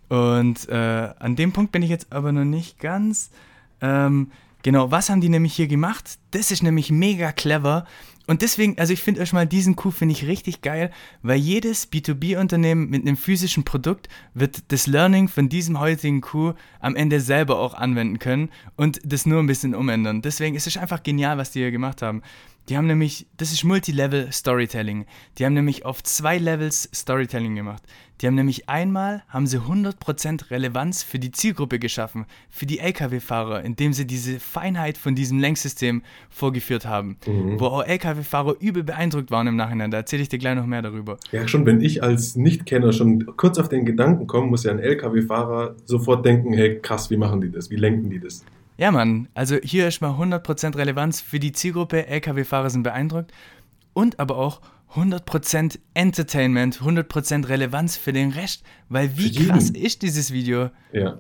Und 0.10 0.70
äh, 0.70 1.10
an 1.20 1.36
dem 1.36 1.52
Punkt 1.52 1.72
bin 1.72 1.84
ich 1.84 1.90
jetzt 1.90 2.12
aber 2.12 2.32
noch 2.32 2.46
nicht 2.46 2.80
ganz. 2.80 3.32
Ähm, 3.82 4.32
genau, 4.62 4.92
was 4.92 5.10
haben 5.10 5.22
die 5.22 5.30
nämlich 5.30 5.54
hier 5.56 5.68
gemacht? 5.68 6.18
Das 6.32 6.52
ist 6.52 6.64
nämlich 6.64 6.92
mega 6.92 7.32
clever. 7.32 7.86
Und 8.26 8.42
deswegen, 8.42 8.78
also 8.78 8.94
ich 8.94 9.02
finde 9.02 9.22
euch 9.22 9.34
mal 9.34 9.46
diesen 9.46 9.76
Coup 9.76 9.94
finde 9.94 10.14
ich 10.14 10.28
richtig 10.28 10.62
geil, 10.62 10.92
weil 11.22 11.38
jedes 11.38 11.92
B2B-Unternehmen 11.92 12.90
mit 12.90 13.02
einem 13.02 13.18
physischen 13.18 13.64
Produkt 13.64 14.08
wird 14.34 14.72
das 14.72 14.88
Learning 14.88 15.28
von 15.28 15.50
diesem 15.50 15.80
heutigen 15.80 16.22
Coup 16.22 16.56
am 16.80 16.96
Ende 16.96 17.20
selber 17.20 17.60
auch 17.60 17.74
anwenden 17.74 18.20
können 18.20 18.50
und 18.78 19.02
das 19.04 19.26
nur 19.26 19.40
ein 19.40 19.48
bisschen 19.48 19.76
umändern. 19.76 20.22
Deswegen 20.22 20.56
ist 20.56 20.68
es 20.68 20.78
einfach 20.78 21.04
genial, 21.04 21.38
was 21.38 21.52
die 21.52 21.60
hier 21.60 21.72
gemacht 21.72 22.02
haben. 22.02 22.22
Die 22.70 22.78
haben 22.78 22.88
nämlich, 22.88 23.28
das 23.36 23.52
ist 23.52 23.64
Multilevel 23.66 24.32
Storytelling. 24.32 25.06
Die 25.38 25.46
haben 25.46 25.54
nämlich 25.54 25.86
auf 25.86 26.02
zwei 26.02 26.38
Levels 26.38 26.90
Storytelling 26.94 27.56
gemacht. 27.56 27.84
Die 28.22 28.28
haben 28.28 28.36
nämlich 28.36 28.70
einmal, 28.70 29.24
haben 29.28 29.48
sie 29.48 29.60
100% 29.60 30.50
Relevanz 30.50 31.04
für 31.04 31.20
die 31.20 31.32
Zielgruppe 31.32 31.78
geschaffen, 31.78 32.26
für 32.50 32.66
die 32.66 32.80
Lkw-Fahrer, 32.80 33.64
indem 33.64 33.92
sie 33.92 34.08
diese 34.08 34.40
Feinheit 34.40 34.98
von 34.98 35.14
diesem 35.14 35.40
Lenksystem 35.40 36.04
vorgeführt 36.30 36.86
haben, 36.86 37.18
mhm. 37.28 37.60
wo 37.60 37.66
auch 37.66 37.84
Lkw-Fahrer 37.86 38.56
übel 38.62 38.84
beeindruckt 38.84 39.30
waren 39.30 39.48
im 39.48 39.58
Nachhinein. 39.58 39.92
Da 39.92 39.98
erzähle 39.98 40.22
ich 40.22 40.30
dir 40.30 40.40
gleich 40.40 40.56
noch 40.56 40.66
mehr 40.66 40.82
darüber. 40.82 41.18
Ja, 41.34 41.48
schon 41.50 41.66
wenn 41.66 41.82
ich 41.82 42.02
als 42.02 42.38
Nichtkenner 42.38 42.94
schon 42.94 43.26
kurz 43.36 43.58
auf 43.58 43.68
den 43.68 43.84
Gedanken 43.84 44.26
komme, 44.26 44.48
muss 44.48 44.64
ja 44.64 44.72
ein 44.72 44.80
Lkw-Fahrer 44.80 45.76
sofort 45.84 46.26
denken, 46.26 46.54
hey 46.54 46.80
krass, 46.80 47.10
wie 47.10 47.18
machen 47.18 47.42
die 47.42 47.52
das? 47.52 47.70
Wie 47.70 47.76
lenken 47.76 48.10
die 48.10 48.20
das? 48.20 48.46
Ja, 48.78 48.92
Mann, 48.92 49.28
also 49.34 49.58
hier 49.64 49.88
ist 49.88 50.02
mal 50.02 50.12
100% 50.12 50.76
Relevanz 50.76 51.22
für 51.22 51.40
die 51.40 51.52
Zielgruppe, 51.52 52.08
Lkw-Fahrer 52.08 52.70
sind 52.70 52.84
beeindruckt 52.84 53.32
und 53.94 54.20
aber 54.20 54.38
auch 54.38 54.62
100% 54.96 55.80
Entertainment, 55.94 56.82
100% 56.82 57.48
Relevanz 57.48 57.98
für 57.98 58.14
den 58.14 58.32
Rest, 58.32 58.64
weil 58.90 59.18
wie 59.18 59.32
krass 59.32 59.70
ist 59.70 60.02
dieses 60.02 60.32
Video? 60.32 60.70
Ja. 60.92 61.20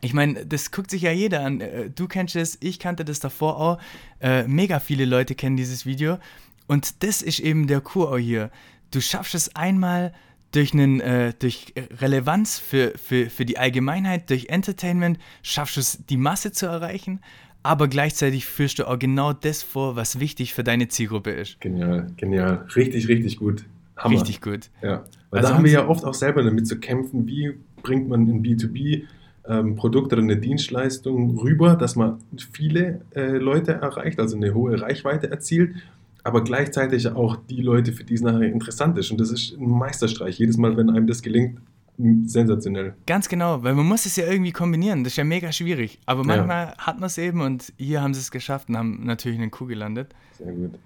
Ich 0.00 0.12
meine, 0.12 0.44
das 0.46 0.70
guckt 0.70 0.90
sich 0.90 1.02
ja 1.02 1.12
jeder 1.12 1.44
an. 1.44 1.60
Äh, 1.60 1.90
du 1.90 2.06
kennst 2.06 2.36
es, 2.36 2.58
ich 2.60 2.78
kannte 2.78 3.04
das 3.04 3.20
davor 3.20 3.58
auch. 3.58 3.78
Äh, 4.20 4.46
mega 4.46 4.80
viele 4.80 5.06
Leute 5.06 5.34
kennen 5.34 5.56
dieses 5.56 5.86
Video. 5.86 6.18
Und 6.66 7.02
das 7.02 7.22
ist 7.22 7.40
eben 7.40 7.66
der 7.66 7.80
Kur 7.80 8.18
hier. 8.18 8.50
Du 8.90 9.00
schaffst 9.00 9.34
es 9.34 9.56
einmal 9.56 10.12
durch, 10.52 10.72
einen, 10.72 11.00
äh, 11.00 11.32
durch 11.38 11.74
Relevanz 12.00 12.58
für, 12.58 12.92
für, 12.96 13.30
für 13.30 13.44
die 13.44 13.58
Allgemeinheit, 13.58 14.30
durch 14.30 14.48
Entertainment, 14.48 15.18
schaffst 15.42 15.76
du 15.76 15.80
es, 15.80 16.04
die 16.06 16.16
Masse 16.16 16.52
zu 16.52 16.66
erreichen, 16.66 17.20
aber 17.62 17.88
gleichzeitig 17.88 18.46
führst 18.46 18.78
du 18.78 18.88
auch 18.88 18.98
genau 18.98 19.32
das 19.32 19.62
vor, 19.62 19.96
was 19.96 20.20
wichtig 20.20 20.54
für 20.54 20.64
deine 20.64 20.88
Zielgruppe 20.88 21.30
ist. 21.30 21.60
Genial, 21.60 22.06
genial. 22.16 22.66
Richtig, 22.74 23.08
richtig 23.08 23.36
gut. 23.36 23.64
Hammer. 23.96 24.14
Richtig 24.14 24.40
gut. 24.40 24.70
Ja. 24.80 25.04
Weil 25.30 25.40
also 25.40 25.48
da 25.48 25.56
haben 25.56 25.64
wir 25.64 25.72
ja 25.72 25.86
oft 25.88 26.04
auch 26.04 26.14
selber 26.14 26.42
damit 26.42 26.66
zu 26.66 26.78
kämpfen, 26.78 27.26
wie 27.26 27.54
bringt 27.82 28.08
man 28.08 28.22
ein 28.22 28.42
B2B 28.42 29.02
ähm, 29.46 29.76
Produkt 29.76 30.12
oder 30.12 30.22
eine 30.22 30.36
Dienstleistung 30.36 31.38
rüber, 31.38 31.74
dass 31.74 31.96
man 31.96 32.18
viele 32.52 33.00
äh, 33.14 33.36
Leute 33.38 33.72
erreicht, 33.72 34.20
also 34.20 34.36
eine 34.36 34.54
hohe 34.54 34.80
Reichweite 34.80 35.30
erzielt 35.30 35.74
aber 36.24 36.42
gleichzeitig 36.44 37.08
auch 37.08 37.36
die 37.36 37.62
Leute, 37.62 37.92
für 37.92 38.04
die 38.04 38.14
es 38.14 38.20
nachher 38.20 38.42
interessant 38.42 38.98
ist. 38.98 39.10
Und 39.10 39.20
das 39.20 39.30
ist 39.30 39.56
ein 39.56 39.68
Meisterstreich. 39.68 40.38
Jedes 40.38 40.56
Mal, 40.56 40.76
wenn 40.76 40.90
einem 40.90 41.06
das 41.06 41.22
gelingt, 41.22 41.60
sensationell. 42.26 42.94
Ganz 43.06 43.28
genau, 43.28 43.62
weil 43.62 43.74
man 43.74 43.86
muss 43.86 44.06
es 44.06 44.16
ja 44.16 44.26
irgendwie 44.26 44.52
kombinieren. 44.52 45.04
Das 45.04 45.14
ist 45.14 45.16
ja 45.16 45.24
mega 45.24 45.50
schwierig. 45.52 45.98
Aber 46.06 46.24
manchmal 46.24 46.66
ja. 46.66 46.78
hat 46.78 47.00
man 47.00 47.06
es 47.06 47.18
eben 47.18 47.40
und 47.40 47.72
hier 47.76 48.02
haben 48.02 48.14
sie 48.14 48.20
es 48.20 48.30
geschafft 48.30 48.68
und 48.68 48.76
haben 48.76 49.04
natürlich 49.04 49.38
einen 49.38 49.50
Kuh 49.50 49.66
gelandet. 49.66 50.14
Sehr 50.38 50.52
gut. 50.52 50.78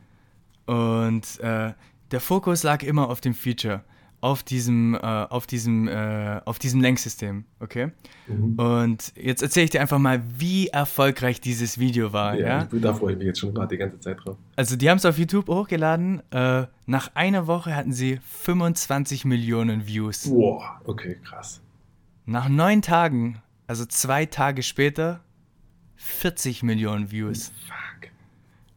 Und 0.67 1.41
äh, 1.41 1.73
der 2.11 2.21
Fokus 2.21 2.63
lag 2.63 2.83
immer 2.83 3.11
auf 3.11 3.21
dem 3.21 3.35
Feature 3.35 3.83
auf 4.23 4.45
diesem, 4.45 4.95
äh, 4.95 4.99
auf 4.99 5.49
diesem, 5.49 5.89
äh, 5.89 6.41
auf 6.45 6.61
diesem 6.61 6.81
Lenksystem, 6.81 7.45
okay? 7.59 7.91
Mhm. 8.29 8.55
Und 8.55 9.13
jetzt 9.17 9.43
erzähle 9.43 9.65
ich 9.65 9.71
dir 9.71 9.81
einfach 9.81 9.99
mal, 9.99 10.23
wie 10.39 10.69
erfolgreich 10.69 11.41
dieses 11.41 11.79
Video 11.81 12.13
war, 12.13 12.37
ja? 12.37 12.47
ja? 12.47 12.69
Da 12.71 12.95
freue 12.95 13.13
ich 13.13 13.19
mich 13.19 13.27
jetzt 13.27 13.41
schon 13.41 13.53
gerade 13.53 13.69
die 13.69 13.79
ganze 13.79 13.99
Zeit 13.99 14.25
drauf. 14.25 14.37
Also 14.55 14.77
die 14.77 14.89
haben 14.89 14.99
es 14.99 15.05
auf 15.05 15.19
YouTube 15.19 15.49
hochgeladen. 15.49 16.23
Äh, 16.31 16.67
nach 16.87 17.11
einer 17.15 17.49
Woche 17.49 17.75
hatten 17.75 17.93
sie 17.93 18.21
25 18.23 19.25
Millionen 19.25 19.89
Views. 19.89 20.31
Wow, 20.31 20.63
okay, 20.85 21.19
krass. 21.25 21.61
Nach 22.25 22.49
neun 22.49 22.81
Tagen, 22.81 23.43
also 23.67 23.85
zwei 23.87 24.27
Tage 24.27 24.63
später, 24.63 25.19
40 25.97 26.63
Millionen 26.63 27.11
Views. 27.11 27.53
Fuck. 27.67 28.11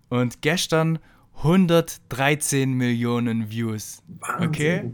Und 0.10 0.42
gestern 0.42 0.98
113 1.38 2.74
Millionen 2.74 3.52
Views. 3.52 4.02
Wahnsinn. 4.08 4.48
Okay? 4.48 4.92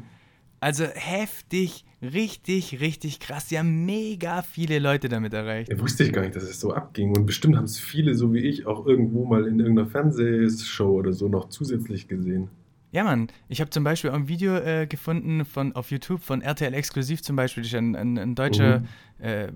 Also 0.61 0.85
heftig, 0.85 1.85
richtig, 2.03 2.79
richtig 2.79 3.19
krass. 3.19 3.49
Sie 3.49 3.57
haben 3.57 3.83
mega 3.83 4.43
viele 4.43 4.77
Leute 4.77 5.09
damit 5.09 5.33
erreicht. 5.33 5.71
Ja, 5.71 5.79
wusste 5.79 6.03
ich 6.03 6.13
gar 6.13 6.21
nicht, 6.21 6.35
dass 6.35 6.43
es 6.43 6.59
so 6.59 6.71
abging. 6.71 7.17
Und 7.17 7.25
bestimmt 7.25 7.57
haben 7.57 7.65
es 7.65 7.79
viele, 7.79 8.13
so 8.13 8.31
wie 8.31 8.41
ich, 8.41 8.67
auch 8.67 8.85
irgendwo 8.85 9.25
mal 9.25 9.47
in 9.47 9.59
irgendeiner 9.59 9.89
Fernsehshow 9.89 10.91
oder 10.91 11.13
so 11.13 11.27
noch 11.27 11.49
zusätzlich 11.49 12.07
gesehen. 12.07 12.49
Ja, 12.91 13.03
Mann. 13.03 13.29
Ich 13.49 13.59
habe 13.59 13.71
zum 13.71 13.83
Beispiel 13.83 14.11
auch 14.11 14.15
ein 14.15 14.27
Video 14.27 14.55
äh, 14.55 14.85
gefunden 14.85 15.45
von, 15.45 15.73
auf 15.73 15.89
YouTube 15.89 16.21
von 16.21 16.43
RTL 16.43 16.75
Exklusiv 16.75 17.23
zum 17.23 17.35
Beispiel. 17.35 17.63
Das 17.63 17.71
ist 17.71 17.77
ein, 17.77 17.95
ein, 17.95 18.19
ein 18.19 18.35
deutscher, 18.35 18.81
mhm. 18.81 18.85
äh, 19.17 19.47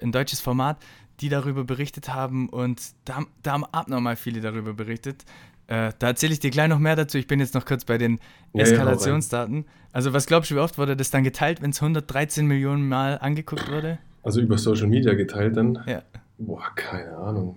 ein 0.00 0.10
deutsches 0.10 0.40
Format, 0.40 0.78
die 1.20 1.28
darüber 1.28 1.64
berichtet 1.64 2.14
haben. 2.14 2.48
Und 2.48 2.80
da, 3.04 3.26
da 3.42 3.52
haben 3.52 3.66
abnormal 3.66 4.16
viele 4.16 4.40
darüber 4.40 4.72
berichtet. 4.72 5.26
Äh, 5.70 5.92
da 6.00 6.08
erzähle 6.08 6.32
ich 6.32 6.40
dir 6.40 6.50
gleich 6.50 6.68
noch 6.68 6.80
mehr 6.80 6.96
dazu. 6.96 7.16
Ich 7.16 7.28
bin 7.28 7.38
jetzt 7.38 7.54
noch 7.54 7.64
kurz 7.64 7.84
bei 7.84 7.96
den 7.96 8.18
ja, 8.52 8.64
Eskalationsdaten. 8.64 9.66
Also, 9.92 10.12
was 10.12 10.26
glaubst 10.26 10.50
du, 10.50 10.56
wie 10.56 10.58
oft 10.58 10.78
wurde 10.78 10.96
das 10.96 11.12
dann 11.12 11.22
geteilt, 11.22 11.62
wenn 11.62 11.70
es 11.70 11.80
113 11.80 12.44
Millionen 12.44 12.88
Mal 12.88 13.18
angeguckt 13.18 13.70
wurde? 13.70 13.98
Also 14.24 14.40
über 14.40 14.58
Social 14.58 14.88
Media 14.88 15.14
geteilt 15.14 15.56
dann? 15.56 15.78
Ja. 15.86 16.02
Boah, 16.38 16.74
keine 16.74 17.16
Ahnung. 17.16 17.56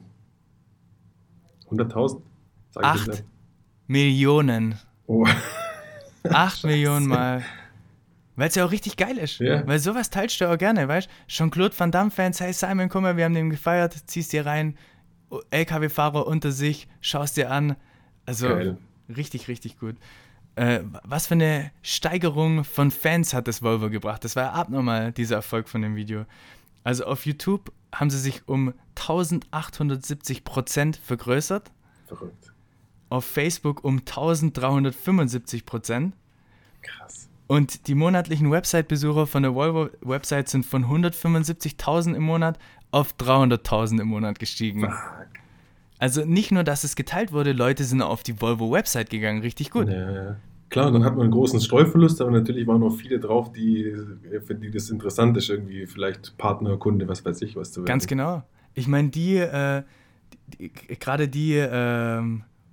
100.000? 1.72 2.22
Acht 2.76 3.24
Millionen. 3.88 4.76
Oh. 5.08 5.26
Acht 6.30 6.64
Millionen 6.66 7.08
Mal. 7.08 7.44
Weil 8.36 8.50
es 8.50 8.56
ja 8.56 8.64
auch 8.64 8.72
richtig 8.72 8.96
geil 8.96 9.18
ist. 9.18 9.40
Ja. 9.40 9.66
Weil 9.66 9.80
sowas 9.80 10.12
teilst 10.12 10.40
du 10.40 10.52
auch 10.52 10.58
gerne, 10.60 10.88
weißt 10.88 11.08
du? 11.08 11.12
Jean-Claude 11.34 11.74
Van 11.76 11.92
Damme-Fans, 11.92 12.40
hey 12.42 12.54
Simon, 12.54 12.90
guck 12.90 13.02
mal, 13.02 13.18
wir 13.18 13.26
haben 13.26 13.34
den 13.34 13.50
gefeiert, 13.50 13.96
ziehst 14.06 14.34
dir 14.34 14.46
rein, 14.46 14.78
LKW-Fahrer 15.50 16.28
unter 16.28 16.52
sich, 16.52 16.88
schaust 17.02 17.38
dir 17.38 17.50
an, 17.50 17.76
also 18.26 18.48
Geil. 18.48 18.78
richtig, 19.16 19.48
richtig 19.48 19.80
gut. 19.80 19.96
Äh, 20.56 20.82
was 21.04 21.28
für 21.28 21.34
eine 21.34 21.72
Steigerung 21.82 22.64
von 22.64 22.92
Fans 22.92 23.34
hat 23.34 23.48
das 23.48 23.64
Volvo 23.64 23.90
gebracht? 23.90 24.24
Das 24.24 24.36
war 24.36 24.44
ja 24.44 24.52
abnormal, 24.52 25.12
dieser 25.12 25.36
Erfolg 25.36 25.68
von 25.68 25.82
dem 25.82 25.96
Video. 25.96 26.26
Also 26.84 27.06
auf 27.06 27.26
YouTube 27.26 27.72
haben 27.94 28.10
sie 28.10 28.20
sich 28.20 28.48
um 28.48 28.74
1870 28.96 30.44
Prozent 30.44 30.98
vergrößert. 30.98 31.72
Verrückt. 32.08 32.54
Auf 33.10 33.26
Facebook 33.26 33.84
um 33.84 34.00
1375 34.00 35.66
Prozent. 35.66 36.16
Krass. 36.82 37.30
Und 37.48 37.88
die 37.88 37.96
monatlichen 37.96 38.52
Website-Besucher 38.52 39.28
von 39.28 39.44
der 39.44 39.54
Volvo-Website 39.54 40.50
sind 40.50 40.66
von 40.66 40.86
175.000 40.86 42.16
im 42.16 42.24
Monat 42.24 42.58
auf 42.92 43.16
300.000 43.16 44.02
im 44.02 44.08
Monat 44.08 44.40
gestiegen. 44.40 44.82
Fuck. 44.82 45.28
Also 46.00 46.26
nicht 46.26 46.52
nur, 46.52 46.64
dass 46.64 46.84
es 46.84 46.96
geteilt 46.96 47.32
wurde, 47.32 47.54
Leute 47.54 47.84
sind 47.84 48.02
auf 48.02 48.24
die 48.24 48.42
Volvo-Website 48.42 49.10
gegangen, 49.10 49.42
richtig 49.42 49.72
gut. 49.72 49.88
Ja, 49.88 50.12
ja. 50.12 50.36
Klar, 50.70 50.92
dann 50.92 51.06
hat 51.06 51.14
man 51.14 51.24
einen 51.24 51.32
großen 51.32 51.62
Streuverlust, 51.62 52.20
aber 52.20 52.32
natürlich 52.32 52.66
waren 52.66 52.82
auch 52.82 52.96
viele 52.96 53.20
drauf, 53.20 53.52
die, 53.52 53.96
für 54.44 54.56
die 54.56 54.72
das 54.72 54.90
interessant 54.90 55.38
ist, 55.38 55.50
irgendwie 55.50 55.86
vielleicht 55.86 56.36
Partner, 56.40 56.78
Kunde, 56.78 57.08
was 57.08 57.24
weiß 57.24 57.44
ich, 57.44 57.56
was 57.56 57.72
zu 57.72 57.82
werden. 57.82 57.86
Ganz 57.86 58.08
genau. 58.08 58.42
Ich 58.74 58.88
meine, 58.88 59.10
die, 59.10 59.38
äh, 59.38 59.84
die 60.60 60.72
gerade 61.00 61.28
die, 61.28 61.54
äh, 61.58 62.24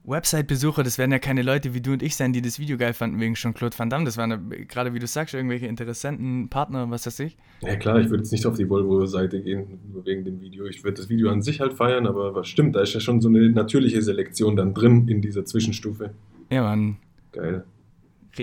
Website-Besucher, 0.04 0.83
das 0.83 0.99
werden 0.99 1.12
ja 1.12 1.19
keine 1.19 1.42
Leute 1.42 1.75
wie 1.75 1.80
du 1.80 1.92
und 1.92 2.02
ich 2.02 2.16
sein, 2.16 2.33
die 2.33 2.40
das 2.40 2.59
Video 2.59 2.78
geil 2.78 2.95
fanden 2.95 3.21
wegen 3.21 3.35
Jean-Claude 3.35 3.78
Van 3.78 3.90
Damme. 3.90 4.04
Das 4.04 4.16
waren 4.16 4.30
ja, 4.30 4.64
gerade 4.64 4.95
wie 4.95 4.99
du 4.99 5.07
sagst, 5.07 5.35
irgendwelche 5.35 5.66
Interessenten, 5.66 6.49
Partner, 6.49 6.90
was 6.90 7.07
weiß 7.07 7.21
ich. 7.21 7.37
Ja 7.61 7.76
klar, 7.76 8.00
ich 8.00 8.09
würde 8.09 8.23
jetzt 8.23 8.33
nicht 8.33 8.47
auf 8.47 8.57
die 8.57 8.69
Volvo-Seite 8.69 9.42
gehen, 9.42 9.78
nur 9.92 10.04
wegen 10.07 10.25
dem 10.25 10.40
Video. 10.40 10.66
Ich 10.66 10.83
würde 10.83 10.97
das 10.97 11.09
Video 11.09 11.30
an 11.30 11.42
sich 11.42 11.61
halt 11.61 11.75
feiern, 11.75 12.07
aber 12.07 12.35
was 12.35 12.49
stimmt, 12.49 12.76
da 12.76 12.80
ist 12.80 12.95
ja 12.95 13.00
schon 13.00 13.21
so 13.21 13.28
eine 13.28 13.50
natürliche 13.50 14.00
Selektion 14.00 14.57
dann 14.57 14.75
drin 14.75 15.07
in 15.09 15.21
dieser 15.21 15.45
Zwischenstufe. 15.45 16.11
Ja, 16.50 16.62
Mann. 16.62 16.97
Geil. 17.33 17.64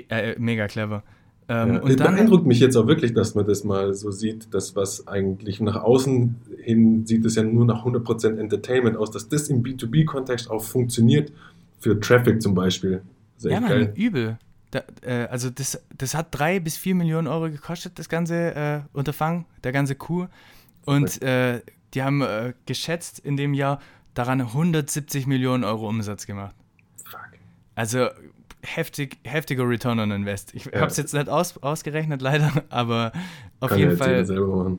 Äh, 0.10 0.36
mega 0.38 0.68
clever. 0.68 1.04
Ähm, 1.50 1.76
ja, 1.76 1.80
und 1.80 2.00
dann 2.00 2.16
beeindruckt 2.16 2.46
mich 2.46 2.60
jetzt 2.60 2.76
auch 2.76 2.88
wirklich, 2.88 3.14
dass 3.14 3.36
man 3.36 3.46
das 3.46 3.64
mal 3.64 3.94
so 3.94 4.12
sieht, 4.12 4.54
dass 4.54 4.76
was 4.76 5.08
eigentlich 5.08 5.62
nach 5.62 5.78
außen 5.78 6.36
hin 6.62 7.06
sieht 7.06 7.26
es 7.26 7.36
ja 7.36 7.44
nur 7.44 7.66
nach 7.66 7.86
100% 7.86 8.38
Entertainment 8.38 8.98
aus, 8.98 9.12
dass 9.12 9.30
das 9.30 9.48
im 9.48 9.64
B2B-Kontext 9.64 10.50
auch 10.50 10.64
funktioniert 10.64 11.32
für 11.80 12.00
Traffic 12.00 12.42
zum 12.42 12.54
Beispiel. 12.54 13.02
ja, 13.40 13.62
man, 13.62 13.70
geil. 13.70 13.94
übel. 13.96 14.38
Da, 14.72 14.82
äh, 15.02 15.28
also 15.28 15.50
das, 15.50 15.82
das 15.98 16.16
hat 16.16 16.28
drei 16.32 16.60
bis 16.60 16.76
vier 16.76 16.96
Millionen 16.96 17.28
Euro 17.28 17.50
gekostet, 17.50 17.98
das 17.98 18.10
ganze 18.10 18.54
äh, 18.56 18.80
Unterfangen, 18.92 19.46
der 19.64 19.72
ganze 19.72 19.96
Coup. 19.96 20.28
Und 20.86 21.22
äh, 21.22 21.62
die 21.94 22.04
haben 22.04 22.22
äh, 22.22 22.54
geschätzt 22.66 23.20
in 23.20 23.38
dem 23.38 23.54
Jahr 23.54 23.80
daran 24.14 24.42
170 24.42 25.28
Millionen 25.28 25.64
Euro 25.64 25.88
Umsatz 25.88 26.26
gemacht. 26.26 26.56
Fuck. 27.06 27.22
Also 27.76 28.10
heftig, 28.76 29.18
heftiger 29.24 29.68
Return 29.68 30.00
on 30.00 30.12
Invest. 30.12 30.54
Ich 30.54 30.66
ja. 30.66 30.74
habe 30.76 30.88
es 30.88 30.98
jetzt 30.98 31.14
nicht 31.14 31.30
aus, 31.30 31.58
ausgerechnet, 31.58 32.22
leider, 32.22 32.52
aber 32.70 33.12
auf 33.60 33.70
Kann 33.70 33.80
jeden 33.80 33.98
Fall 33.98 34.78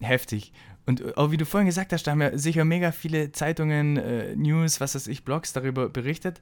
heftig. 0.00 0.52
Und 0.86 1.16
auch 1.16 1.32
wie 1.32 1.36
du 1.36 1.44
vorhin 1.44 1.66
gesagt 1.66 1.92
hast, 1.92 2.06
da 2.06 2.12
haben 2.12 2.22
ja 2.22 2.36
sicher 2.38 2.64
mega 2.64 2.92
viele 2.92 3.32
Zeitungen, 3.32 3.96
äh, 3.96 4.36
News, 4.36 4.80
was 4.80 4.94
weiß 4.94 5.08
ich, 5.08 5.24
Blogs 5.24 5.52
darüber 5.52 5.88
berichtet. 5.88 6.40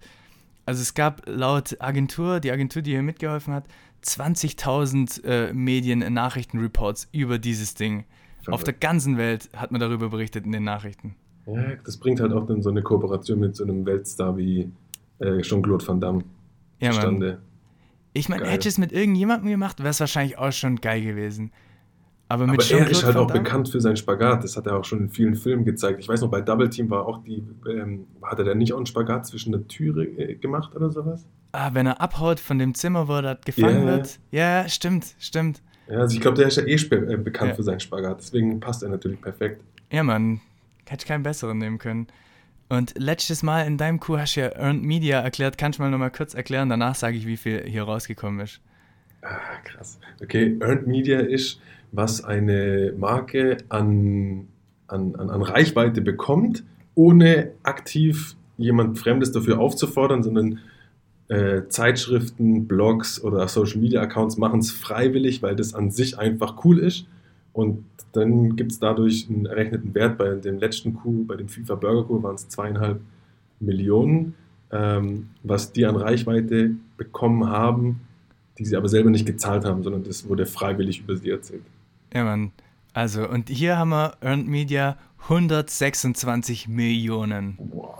Also 0.66 0.82
es 0.82 0.94
gab 0.94 1.22
laut 1.26 1.76
Agentur, 1.80 2.40
die 2.40 2.50
Agentur, 2.50 2.82
die 2.82 2.92
hier 2.92 3.02
mitgeholfen 3.02 3.54
hat, 3.54 3.64
20.000 4.04 5.24
äh, 5.24 5.52
Medien-Nachrichten-Reports 5.52 7.08
über 7.12 7.38
dieses 7.38 7.74
Ding. 7.74 8.04
Verrückt. 8.42 8.54
Auf 8.54 8.64
der 8.64 8.74
ganzen 8.74 9.16
Welt 9.16 9.48
hat 9.56 9.72
man 9.72 9.80
darüber 9.80 10.10
berichtet 10.10 10.44
in 10.44 10.52
den 10.52 10.64
Nachrichten. 10.64 11.16
Ja, 11.46 11.76
das 11.84 11.96
bringt 11.96 12.20
halt 12.20 12.32
auch 12.32 12.46
dann 12.46 12.62
so 12.62 12.70
eine 12.70 12.82
Kooperation 12.82 13.40
mit 13.40 13.56
so 13.56 13.64
einem 13.64 13.84
Weltstar 13.86 14.36
wie 14.36 14.70
äh, 15.20 15.40
Jean-Claude 15.40 15.86
Van 15.86 16.00
Damme 16.00 16.24
Ja, 16.80 16.88
Mann. 16.88 16.94
zustande. 16.96 17.42
Ich 18.12 18.28
meine, 18.28 18.46
hätte 18.46 18.68
ich 18.68 18.74
es 18.74 18.78
mit 18.78 18.92
irgendjemandem 18.92 19.50
gemacht, 19.50 19.80
wäre 19.80 19.88
es 19.90 19.98
wahrscheinlich 20.00 20.38
auch 20.38 20.52
schon 20.52 20.76
geil 20.80 21.02
gewesen. 21.02 21.50
Aber 22.28 22.46
mit 22.46 22.60
Aber 22.72 22.80
er 22.80 22.88
ist 22.88 23.04
halt 23.04 23.16
auch 23.16 23.30
bekannt 23.30 23.68
für 23.68 23.80
seinen 23.80 23.96
Spagat. 23.96 24.44
Das 24.44 24.56
hat 24.56 24.66
er 24.66 24.76
auch 24.78 24.84
schon 24.84 25.00
in 25.00 25.08
vielen 25.10 25.34
Filmen 25.34 25.64
gezeigt. 25.64 26.00
Ich 26.00 26.08
weiß 26.08 26.20
noch, 26.22 26.30
bei 26.30 26.40
Double 26.40 26.70
Team 26.70 26.88
war 26.90 27.06
auch 27.06 27.22
die, 27.22 27.42
ähm, 27.68 28.06
hat 28.22 28.38
er 28.38 28.44
da 28.44 28.54
nicht 28.54 28.72
auch 28.72 28.78
einen 28.78 28.86
Spagat 28.86 29.26
zwischen 29.26 29.52
der 29.52 29.66
Türe 29.66 30.04
äh, 30.04 30.34
gemacht 30.36 30.74
oder 30.74 30.90
sowas? 30.90 31.26
Ah, 31.52 31.70
wenn 31.74 31.86
er 31.86 32.00
abhaut 32.00 32.40
von 32.40 32.58
dem 32.58 32.74
Zimmer, 32.74 33.08
wo 33.08 33.14
er 33.14 33.36
gefangen 33.44 33.86
Ja. 33.86 33.86
wird. 33.86 34.18
Ja, 34.30 34.68
stimmt, 34.68 35.14
stimmt. 35.18 35.62
Ja, 35.88 35.98
also 35.98 36.14
ich 36.14 36.20
glaube, 36.20 36.36
der 36.36 36.46
ist 36.48 36.56
ja 36.56 36.64
eh 36.64 36.74
äh, 36.74 37.16
bekannt 37.16 37.50
Ja. 37.50 37.54
für 37.56 37.62
seinen 37.62 37.80
Spagat. 37.80 38.20
Deswegen 38.20 38.58
passt 38.58 38.82
er 38.82 38.88
natürlich 38.88 39.20
perfekt. 39.20 39.62
Ja, 39.90 40.02
Mann. 40.02 40.40
Hätte 40.86 41.02
ich 41.04 41.08
keinen 41.08 41.22
besseren 41.22 41.58
nehmen 41.58 41.78
können. 41.78 42.06
Und 42.68 42.94
letztes 42.96 43.42
Mal 43.42 43.66
in 43.66 43.76
deinem 43.76 44.00
Coup 44.00 44.16
hast 44.16 44.36
du 44.36 44.40
ja 44.40 44.48
Earned 44.56 44.82
Media 44.82 45.20
erklärt. 45.20 45.58
Kannst 45.58 45.78
du 45.78 45.82
mal 45.82 45.90
nochmal 45.90 46.10
kurz 46.10 46.34
erklären? 46.34 46.68
Danach 46.68 46.94
sage 46.94 47.16
ich, 47.16 47.26
wie 47.26 47.36
viel 47.36 47.62
hier 47.64 47.82
rausgekommen 47.82 48.40
ist. 48.40 48.60
Ah, 49.22 49.38
krass. 49.64 49.98
Okay, 50.22 50.56
Earned 50.60 50.86
Media 50.86 51.20
ist, 51.20 51.60
was 51.92 52.24
eine 52.24 52.92
Marke 52.96 53.58
an, 53.68 54.48
an, 54.88 55.14
an, 55.14 55.30
an 55.30 55.42
Reichweite 55.42 56.00
bekommt, 56.00 56.64
ohne 56.94 57.52
aktiv 57.62 58.36
jemand 58.56 58.98
Fremdes 58.98 59.32
dafür 59.32 59.58
aufzufordern, 59.58 60.22
sondern 60.22 60.60
äh, 61.28 61.62
Zeitschriften, 61.68 62.66
Blogs 62.66 63.22
oder 63.22 63.46
Social 63.48 63.80
Media 63.80 64.02
Accounts 64.02 64.36
machen 64.36 64.60
es 64.60 64.70
freiwillig, 64.70 65.42
weil 65.42 65.56
das 65.56 65.74
an 65.74 65.90
sich 65.90 66.18
einfach 66.18 66.64
cool 66.64 66.78
ist. 66.78 67.06
Und 67.52 67.84
dann 68.14 68.56
gibt 68.56 68.72
es 68.72 68.78
dadurch 68.78 69.26
einen 69.28 69.46
errechneten 69.46 69.94
Wert. 69.94 70.18
Bei 70.18 70.30
dem 70.34 70.58
letzten 70.58 70.94
Coup, 70.94 71.26
bei 71.26 71.36
dem 71.36 71.48
FIFA 71.48 71.74
Burger 71.74 72.04
Coup, 72.06 72.22
waren 72.22 72.34
es 72.36 72.48
zweieinhalb 72.48 73.00
Millionen, 73.60 74.34
ähm, 74.72 75.28
was 75.42 75.72
die 75.72 75.84
an 75.86 75.96
Reichweite 75.96 76.70
bekommen 76.96 77.46
haben, 77.48 78.00
die 78.58 78.64
sie 78.64 78.76
aber 78.76 78.88
selber 78.88 79.10
nicht 79.10 79.26
gezahlt 79.26 79.64
haben, 79.64 79.82
sondern 79.82 80.04
das 80.04 80.28
wurde 80.28 80.46
freiwillig 80.46 81.00
über 81.00 81.16
sie 81.16 81.30
erzählt. 81.30 81.62
Ja, 82.12 82.24
Mann. 82.24 82.52
Also, 82.92 83.28
und 83.28 83.48
hier 83.48 83.76
haben 83.76 83.90
wir 83.90 84.16
Earned 84.20 84.46
Media 84.46 84.96
126 85.28 86.68
Millionen. 86.68 87.56
Boah, 87.56 87.98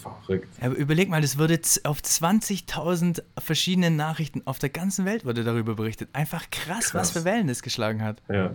verrückt. 0.00 0.48
Aber 0.60 0.74
überleg 0.74 1.08
mal, 1.08 1.20
das 1.20 1.38
wurde 1.38 1.60
z- 1.60 1.84
auf 1.84 2.00
20.000 2.00 3.22
verschiedene 3.38 3.90
Nachrichten 3.90 4.42
auf 4.44 4.58
der 4.58 4.70
ganzen 4.70 5.04
Welt 5.04 5.24
wurde 5.24 5.44
darüber 5.44 5.74
berichtet. 5.76 6.08
Einfach 6.12 6.50
krass, 6.50 6.86
was 6.86 6.90
Krass. 6.92 7.10
für 7.12 7.24
Wellen 7.24 7.46
das 7.46 7.62
geschlagen 7.62 8.02
hat. 8.02 8.20
Ja. 8.28 8.50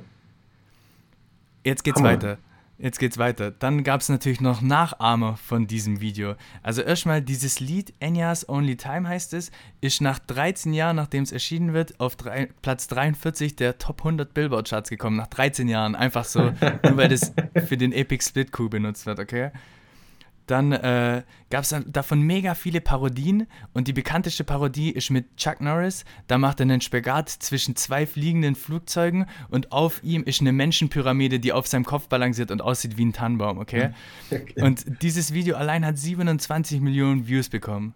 Jetzt 1.64 1.84
geht's 1.84 2.00
Hammer. 2.00 2.10
weiter. 2.10 2.38
Jetzt 2.82 2.98
geht's 2.98 3.20
weiter. 3.20 3.52
Dann 3.52 3.84
gab 3.84 4.02
es 4.02 4.10
natürlich 4.10 4.42
noch 4.42 4.62
Nachahmer 4.62 5.38
von 5.38 5.68
diesem 5.68 6.02
Video. 6.02 6.34
Also 6.64 6.82
erstmal 6.82 7.22
dieses 7.22 7.60
Lied, 7.60 7.94
Enya's 8.00 8.50
Only 8.50 8.76
Time 8.76 9.08
heißt 9.08 9.36
es, 9.36 9.52
ist 9.82 10.02
nach 10.02 10.18
13 10.18 10.74
Jahren, 10.74 10.96
nachdem 10.96 11.22
es 11.22 11.32
erschienen 11.32 11.74
wird, 11.74 12.00
auf 12.00 12.16
drei, 12.16 12.50
Platz 12.64 12.88
43 12.88 13.56
der 13.56 13.78
Top 13.78 14.00
100 14.00 14.34
Billboard-Charts 14.34 14.90
gekommen. 14.90 15.18
Nach 15.18 15.28
13 15.28 15.68
Jahren. 15.68 15.94
Einfach 15.94 16.26
so, 16.26 16.40
nur 16.84 16.98
weil 16.98 17.10
das 17.10 17.34
für 17.68 17.78
den 17.78 17.92
Epic 17.92 18.26
Split 18.26 18.52
Coup 18.52 18.72
benutzt 18.72 19.06
wird, 19.06 19.20
okay? 19.20 19.52
Dann 20.52 20.74
äh, 20.74 21.24
gab 21.50 21.64
es 21.64 21.74
davon 21.88 22.24
mega 22.24 22.56
viele 22.56 22.82
Parodien 22.82 23.48
und 23.74 23.88
die 23.88 23.94
bekannteste 23.94 24.44
Parodie 24.44 24.90
ist 24.90 25.10
mit 25.10 25.38
Chuck 25.38 25.62
Norris. 25.62 26.04
Da 26.28 26.38
macht 26.38 26.60
er 26.60 26.66
einen 26.66 26.82
Spagat 26.82 27.30
zwischen 27.30 27.78
zwei 27.78 28.06
fliegenden 28.06 28.56
Flugzeugen 28.56 29.28
und 29.50 29.72
auf 29.72 30.04
ihm 30.04 30.24
ist 30.24 30.42
eine 30.42 30.52
Menschenpyramide, 30.52 31.40
die 31.40 31.54
auf 31.54 31.68
seinem 31.68 31.86
Kopf 31.86 32.10
balanciert 32.10 32.52
und 32.52 32.62
aussieht 32.62 32.98
wie 32.98 33.06
ein 33.06 33.14
Tannenbaum, 33.14 33.60
okay? 33.60 33.92
Und 34.58 35.02
dieses 35.02 35.34
Video 35.34 35.56
allein 35.56 35.86
hat 35.86 35.98
27 35.98 36.82
Millionen 36.82 37.28
Views 37.28 37.48
bekommen. 37.48 37.94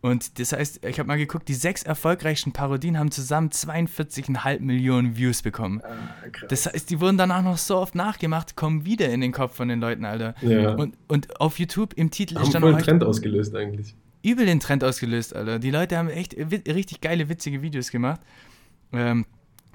Und 0.00 0.38
das 0.38 0.52
heißt, 0.52 0.84
ich 0.84 0.98
habe 0.98 1.08
mal 1.08 1.18
geguckt, 1.18 1.48
die 1.48 1.54
sechs 1.54 1.82
erfolgreichsten 1.82 2.52
Parodien 2.52 2.98
haben 2.98 3.10
zusammen 3.10 3.50
42,5 3.50 4.60
Millionen 4.60 5.16
Views 5.16 5.42
bekommen. 5.42 5.80
Ah, 5.82 6.28
krass. 6.30 6.48
Das 6.48 6.66
heißt, 6.66 6.90
die 6.90 7.00
wurden 7.00 7.18
danach 7.18 7.42
noch 7.42 7.58
so 7.58 7.76
oft 7.78 7.94
nachgemacht, 7.96 8.54
kommen 8.54 8.84
wieder 8.84 9.08
in 9.08 9.20
den 9.20 9.32
Kopf 9.32 9.56
von 9.56 9.68
den 9.68 9.80
Leuten, 9.80 10.04
Alter. 10.04 10.34
Ja. 10.40 10.74
Und, 10.74 10.96
und 11.08 11.40
auf 11.40 11.58
YouTube 11.58 11.94
im 11.94 12.10
Titel 12.10 12.36
haben 12.36 12.44
ist 12.44 12.54
dann 12.54 12.62
voll 12.62 12.70
noch 12.70 12.78
einen 12.78 12.86
Trend 12.86 13.04
ausgelöst 13.04 13.56
eigentlich. 13.56 13.96
übel 14.22 14.46
den 14.46 14.60
Trend 14.60 14.84
ausgelöst, 14.84 15.34
Alter. 15.34 15.58
Die 15.58 15.70
Leute 15.70 15.96
haben 15.96 16.08
echt 16.08 16.36
richtig 16.36 17.00
geile, 17.00 17.28
witzige 17.28 17.60
Videos 17.62 17.90
gemacht. 17.90 18.20
Ähm, 18.92 19.26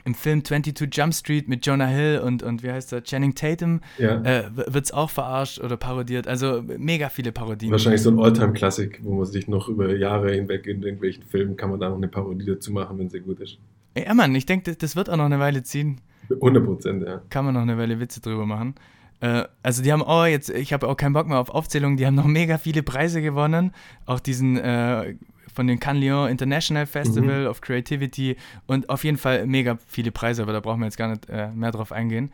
Im 0.05 0.15
Film 0.15 0.43
22 0.43 0.89
Jump 0.95 1.13
Street 1.13 1.48
mit 1.48 1.65
Jonah 1.65 1.86
Hill 1.88 2.22
und, 2.24 2.43
und 2.43 2.62
wie 2.63 2.72
heißt 2.72 2.91
er, 2.93 3.03
Channing 3.03 3.36
Tatum 3.36 3.79
Ja. 3.98 4.22
äh, 4.24 4.43
wird 4.53 4.86
es 4.86 4.91
auch 4.91 5.10
verarscht 5.10 5.60
oder 5.60 5.77
parodiert. 5.77 6.27
Also 6.27 6.61
mega 6.77 7.09
viele 7.09 7.31
Parodien. 7.31 7.72
Wahrscheinlich 7.72 8.01
so 8.01 8.09
ein 8.11 8.20
Alltime-Klassik, 8.20 9.00
wo 9.03 9.13
man 9.16 9.25
sich 9.25 9.48
noch 9.48 9.70
über 9.70 9.96
Jahre 9.96 10.33
hinweg 10.33 10.68
in 10.68 10.83
irgendwelchen 10.83 11.24
Filmen 11.24 11.55
kann 11.55 11.70
man 11.70 11.79
da 11.79 11.89
noch 11.89 11.98
eine 11.98 12.07
Parodie 12.09 12.46
dazu 12.46 12.72
machen, 12.74 12.98
wenn 13.00 13.09
sie 13.09 13.22
gut 13.22 13.39
ist. 13.39 13.57
Ja, 13.98 14.13
Mann, 14.13 14.33
ich 14.35 14.46
denke, 14.46 14.72
das, 14.72 14.77
das 14.77 14.96
wird 14.96 15.09
auch 15.09 15.18
noch 15.18 15.25
eine 15.25 15.39
Weile 15.39 15.63
ziehen. 15.63 16.01
100 16.31 16.66
Prozent, 16.66 17.03
ja. 17.05 17.22
Kann 17.29 17.46
man 17.46 17.53
noch 17.53 17.61
eine 17.61 17.77
Weile 17.77 18.00
Witze 18.00 18.20
drüber 18.22 18.46
machen. 18.46 18.75
Äh, 19.22 19.44
also 19.61 19.83
die 19.83 19.92
haben 19.94 20.01
auch 20.01 20.25
jetzt, 20.25 20.50
ich 20.50 20.74
habe 20.74 20.87
auch 20.87 20.98
keinen 20.98 21.13
Bock 21.13 21.27
mehr 21.27 21.37
auf 21.39 21.50
Aufzählungen, 21.50 21.96
die 21.98 22.05
haben 22.05 22.16
noch 22.16 22.25
mega 22.25 22.57
viele 22.57 22.83
Preise 22.83 23.22
gewonnen. 23.22 23.72
Auch 24.05 24.20
diesen 24.20 24.57
äh, 24.57 25.16
von 25.53 25.68
den 25.68 25.79
Cannes 25.79 26.03
Lyon 26.03 26.29
International 26.29 26.85
Festival 26.85 27.48
of 27.48 27.61
Creativity 27.61 28.35
und 28.66 28.89
auf 28.89 29.03
jeden 29.03 29.18
Fall 29.18 29.46
mega 29.46 29.77
viele 29.87 30.11
Preise, 30.11 30.42
aber 30.42 30.53
da 30.53 30.59
brauchen 30.59 30.79
wir 30.79 30.85
jetzt 30.85 30.98
gar 30.98 31.09
nicht 31.09 31.29
äh, 31.29 31.50
mehr 31.51 31.72
drauf 31.72 31.92
eingehen. 31.92 32.31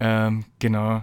Ähm, 0.00 0.44
genau. 0.58 1.02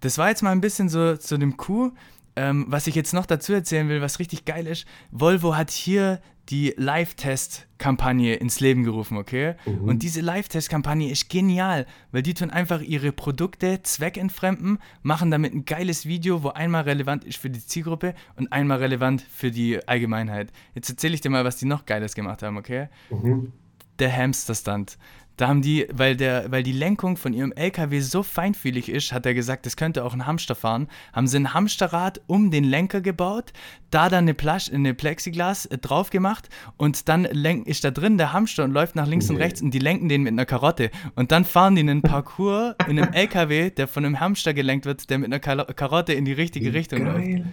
Das 0.00 0.18
war 0.18 0.28
jetzt 0.28 0.42
mal 0.42 0.50
ein 0.50 0.60
bisschen 0.60 0.88
so 0.88 1.16
zu 1.16 1.38
dem 1.38 1.56
Coup. 1.56 1.92
Ähm, 2.34 2.64
was 2.68 2.86
ich 2.86 2.94
jetzt 2.94 3.12
noch 3.12 3.26
dazu 3.26 3.52
erzählen 3.52 3.88
will, 3.88 4.00
was 4.00 4.18
richtig 4.18 4.46
geil 4.46 4.66
ist, 4.66 4.86
Volvo 5.10 5.54
hat 5.54 5.70
hier 5.70 6.20
die 6.48 6.74
Live-Test-Kampagne 6.76 8.34
ins 8.34 8.60
Leben 8.60 8.84
gerufen, 8.84 9.16
okay? 9.16 9.54
Mhm. 9.64 9.84
Und 9.88 10.02
diese 10.02 10.20
Live-Test-Kampagne 10.20 11.10
ist 11.10 11.28
genial, 11.28 11.86
weil 12.10 12.22
die 12.22 12.34
tun 12.34 12.50
einfach 12.50 12.80
ihre 12.80 13.12
Produkte 13.12 13.82
zweckentfremden, 13.82 14.78
machen 15.02 15.30
damit 15.30 15.54
ein 15.54 15.64
geiles 15.64 16.06
Video, 16.06 16.42
wo 16.42 16.48
einmal 16.48 16.82
relevant 16.82 17.24
ist 17.24 17.38
für 17.38 17.50
die 17.50 17.64
Zielgruppe 17.64 18.14
und 18.36 18.52
einmal 18.52 18.78
relevant 18.78 19.22
für 19.22 19.50
die 19.50 19.86
Allgemeinheit. 19.86 20.52
Jetzt 20.74 20.90
erzähle 20.90 21.14
ich 21.14 21.20
dir 21.20 21.30
mal, 21.30 21.44
was 21.44 21.56
die 21.56 21.66
noch 21.66 21.86
Geiles 21.86 22.14
gemacht 22.14 22.42
haben, 22.42 22.56
okay? 22.56 22.88
Mhm. 23.10 23.52
der 23.98 24.16
Hamster-Stunt. 24.16 24.98
Da 25.42 25.48
haben 25.48 25.60
die, 25.60 25.88
weil, 25.92 26.14
der, 26.16 26.52
weil 26.52 26.62
die 26.62 26.70
Lenkung 26.70 27.16
von 27.16 27.32
ihrem 27.32 27.50
LKW 27.50 27.98
so 27.98 28.22
feinfühlig 28.22 28.88
ist, 28.88 29.12
hat 29.12 29.26
er 29.26 29.34
gesagt, 29.34 29.66
das 29.66 29.76
könnte 29.76 30.04
auch 30.04 30.14
ein 30.14 30.24
Hamster 30.24 30.54
fahren, 30.54 30.86
haben 31.12 31.26
sie 31.26 31.36
ein 31.36 31.52
Hamsterrad 31.52 32.20
um 32.28 32.52
den 32.52 32.62
Lenker 32.62 33.00
gebaut, 33.00 33.52
da 33.90 34.08
dann 34.08 34.22
eine, 34.22 34.34
Plasch, 34.34 34.70
eine 34.72 34.94
Plexiglas 34.94 35.66
äh, 35.66 35.78
drauf 35.78 36.10
gemacht 36.10 36.48
und 36.76 37.08
dann 37.08 37.24
lenk, 37.32 37.66
ist 37.66 37.82
da 37.82 37.90
drin 37.90 38.18
der 38.18 38.32
Hamster 38.32 38.62
und 38.62 38.70
läuft 38.70 38.94
nach 38.94 39.08
links 39.08 39.28
und 39.30 39.38
Nee. 39.38 39.42
rechts 39.42 39.60
und 39.60 39.74
die 39.74 39.80
lenken 39.80 40.08
den 40.08 40.22
mit 40.22 40.30
einer 40.30 40.46
Karotte. 40.46 40.92
Und 41.16 41.32
dann 41.32 41.44
fahren 41.44 41.74
die 41.74 41.80
einen 41.80 42.02
Parcours 42.12 42.76
in 42.88 43.00
einem 43.00 43.12
LKW, 43.12 43.70
der 43.70 43.88
von 43.88 44.04
einem 44.04 44.20
Hamster 44.20 44.54
gelenkt 44.54 44.86
wird, 44.86 45.10
der 45.10 45.18
mit 45.18 45.26
einer 45.26 45.40
Karotte 45.40 46.12
in 46.12 46.24
die 46.24 46.34
richtige 46.34 46.66
Wie 46.72 46.76
Richtung 46.78 47.04
läuft. 47.04 47.18
geil. 47.18 47.44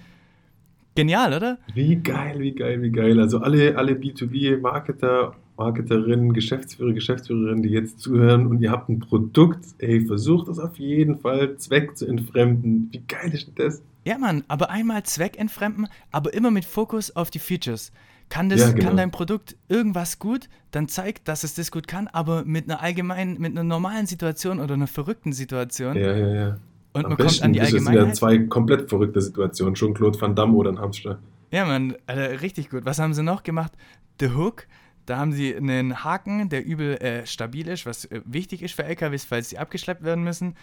Genial, 0.94 1.34
oder? 1.34 1.58
Wie 1.74 1.96
geil, 1.96 2.36
wie 2.40 2.52
geil, 2.52 2.84
wie 2.84 2.92
geil. 2.92 3.20
Also 3.20 3.40
alle, 3.40 3.76
alle 3.78 3.94
B2B-Marketer, 3.94 5.34
Marketerinnen, 5.60 6.34
Geschäftsführer, 6.34 6.94
Geschäftsführerinnen, 6.94 7.62
die 7.62 7.70
jetzt 7.70 8.00
zuhören 8.00 8.48
und 8.48 8.62
ihr 8.62 8.72
habt 8.72 8.90
ein 8.90 9.00
Produkt, 9.00 9.60
ey, 9.80 10.06
versucht 10.06 10.48
das 10.48 10.58
auf 10.58 10.80
jeden 10.80 11.20
Fall 11.20 11.58
Zweck 11.58 11.98
zu 11.98 12.08
entfremden. 12.08 12.88
Wie 12.92 13.04
geil 13.08 13.32
ist 13.34 13.48
denn 13.48 13.56
das? 13.56 13.82
Ja, 14.06 14.18
Mann, 14.18 14.44
aber 14.48 14.70
einmal 14.70 15.04
zweckentfremden, 15.04 15.88
aber 16.12 16.34
immer 16.34 16.50
mit 16.50 16.64
Fokus 16.66 17.14
auf 17.16 17.30
die 17.30 17.40
Features. 17.40 17.92
Kann, 18.30 18.48
das, 18.50 18.62
Ja, 18.62 18.72
genau. 18.72 18.88
kann 18.88 18.98
dein 18.98 19.12
Produkt 19.12 19.58
irgendwas 19.68 20.18
gut, 20.20 20.48
dann 20.72 20.88
zeigt, 20.88 21.28
dass 21.28 21.44
es 21.44 21.56
das 21.56 21.72
gut 21.72 21.88
kann, 21.88 22.08
aber 22.08 22.46
mit 22.46 22.66
einer 22.70 22.82
allgemeinen, 22.82 23.40
mit 23.40 23.52
einer 23.52 23.64
normalen 23.64 24.06
Situation 24.06 24.60
oder 24.60 24.76
einer 24.76 24.88
verrückten 24.88 25.34
Situation 25.34 25.98
Ja, 25.98 26.16
ja, 26.16 26.28
ja. 26.34 26.58
und 26.94 27.06
Am 27.06 27.10
man 27.12 27.18
kommt 27.18 27.42
an 27.42 27.52
die 27.54 27.60
das 27.60 27.70
sind 27.72 27.82
ja 27.84 27.90
Allgemeinheit. 27.90 28.16
zwei 28.16 28.38
komplett 28.38 28.88
verrückte 28.90 29.20
Situationen. 29.22 29.76
Schon 29.76 29.94
Claude 29.94 30.20
Van 30.22 30.36
Damme 30.36 30.54
oder 30.54 30.72
ein 30.72 30.80
Hamster. 30.80 31.20
Ja, 31.52 31.66
Mann, 31.66 31.96
Alter, 32.08 32.42
richtig 32.42 32.70
gut. 32.70 32.86
Was 32.86 33.00
haben 33.00 33.14
sie 33.14 33.24
noch 33.24 33.44
gemacht? 33.44 33.74
The 34.22 34.30
Hook. 34.30 34.68
Da 35.10 35.18
haben 35.18 35.32
sie 35.32 35.56
einen 35.56 36.04
Haken, 36.04 36.50
der 36.50 36.64
übel 36.64 36.96
äh, 36.98 37.26
stabil 37.26 37.68
ist, 37.68 37.88
was 37.88 38.06
äh, 38.06 38.22
wichtig 38.26 38.62
ist 38.62 38.76
für 38.76 38.84
LKWs, 38.84 39.26
falls 39.26 39.50
sie 39.50 39.58
abgeschleppt 39.58 40.04
werden 40.04 40.24
müssen, 40.24 40.54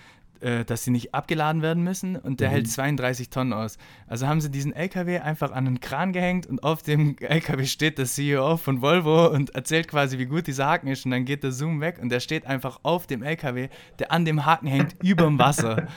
äh, 0.40 0.64
dass 0.64 0.84
sie 0.84 0.92
nicht 0.92 1.12
abgeladen 1.14 1.62
werden 1.62 1.82
müssen 1.82 2.14
und 2.14 2.38
der 2.38 2.50
Mhm. 2.50 2.52
hält 2.52 2.70
32 2.70 3.30
Tonnen 3.30 3.52
aus. 3.52 3.76
Also 4.06 4.28
haben 4.28 4.40
sie 4.40 4.48
diesen 4.48 4.72
LKW 4.72 5.18
einfach 5.18 5.50
an 5.50 5.66
einen 5.66 5.80
Kran 5.80 6.12
gehängt 6.12 6.46
und 6.46 6.62
auf 6.62 6.82
dem 6.84 7.16
LKW 7.20 7.64
steht 7.66 7.98
der 7.98 8.04
CEO 8.06 8.56
von 8.56 8.82
Volvo 8.82 9.26
und 9.32 9.52
erzählt 9.56 9.88
quasi, 9.88 10.16
wie 10.18 10.26
gut 10.26 10.46
dieser 10.46 10.66
Haken 10.66 10.86
ist 10.86 11.04
und 11.04 11.10
dann 11.10 11.24
geht 11.24 11.42
der 11.42 11.50
Zoom 11.50 11.80
weg 11.80 11.98
und 12.00 12.10
der 12.10 12.20
steht 12.20 12.46
einfach 12.46 12.78
auf 12.84 13.08
dem 13.08 13.24
LKW, 13.24 13.68
der 13.98 14.12
an 14.12 14.24
dem 14.24 14.46
Haken 14.46 14.68
hängt, 14.68 14.94
überm 15.02 15.40
Wasser. 15.40 15.88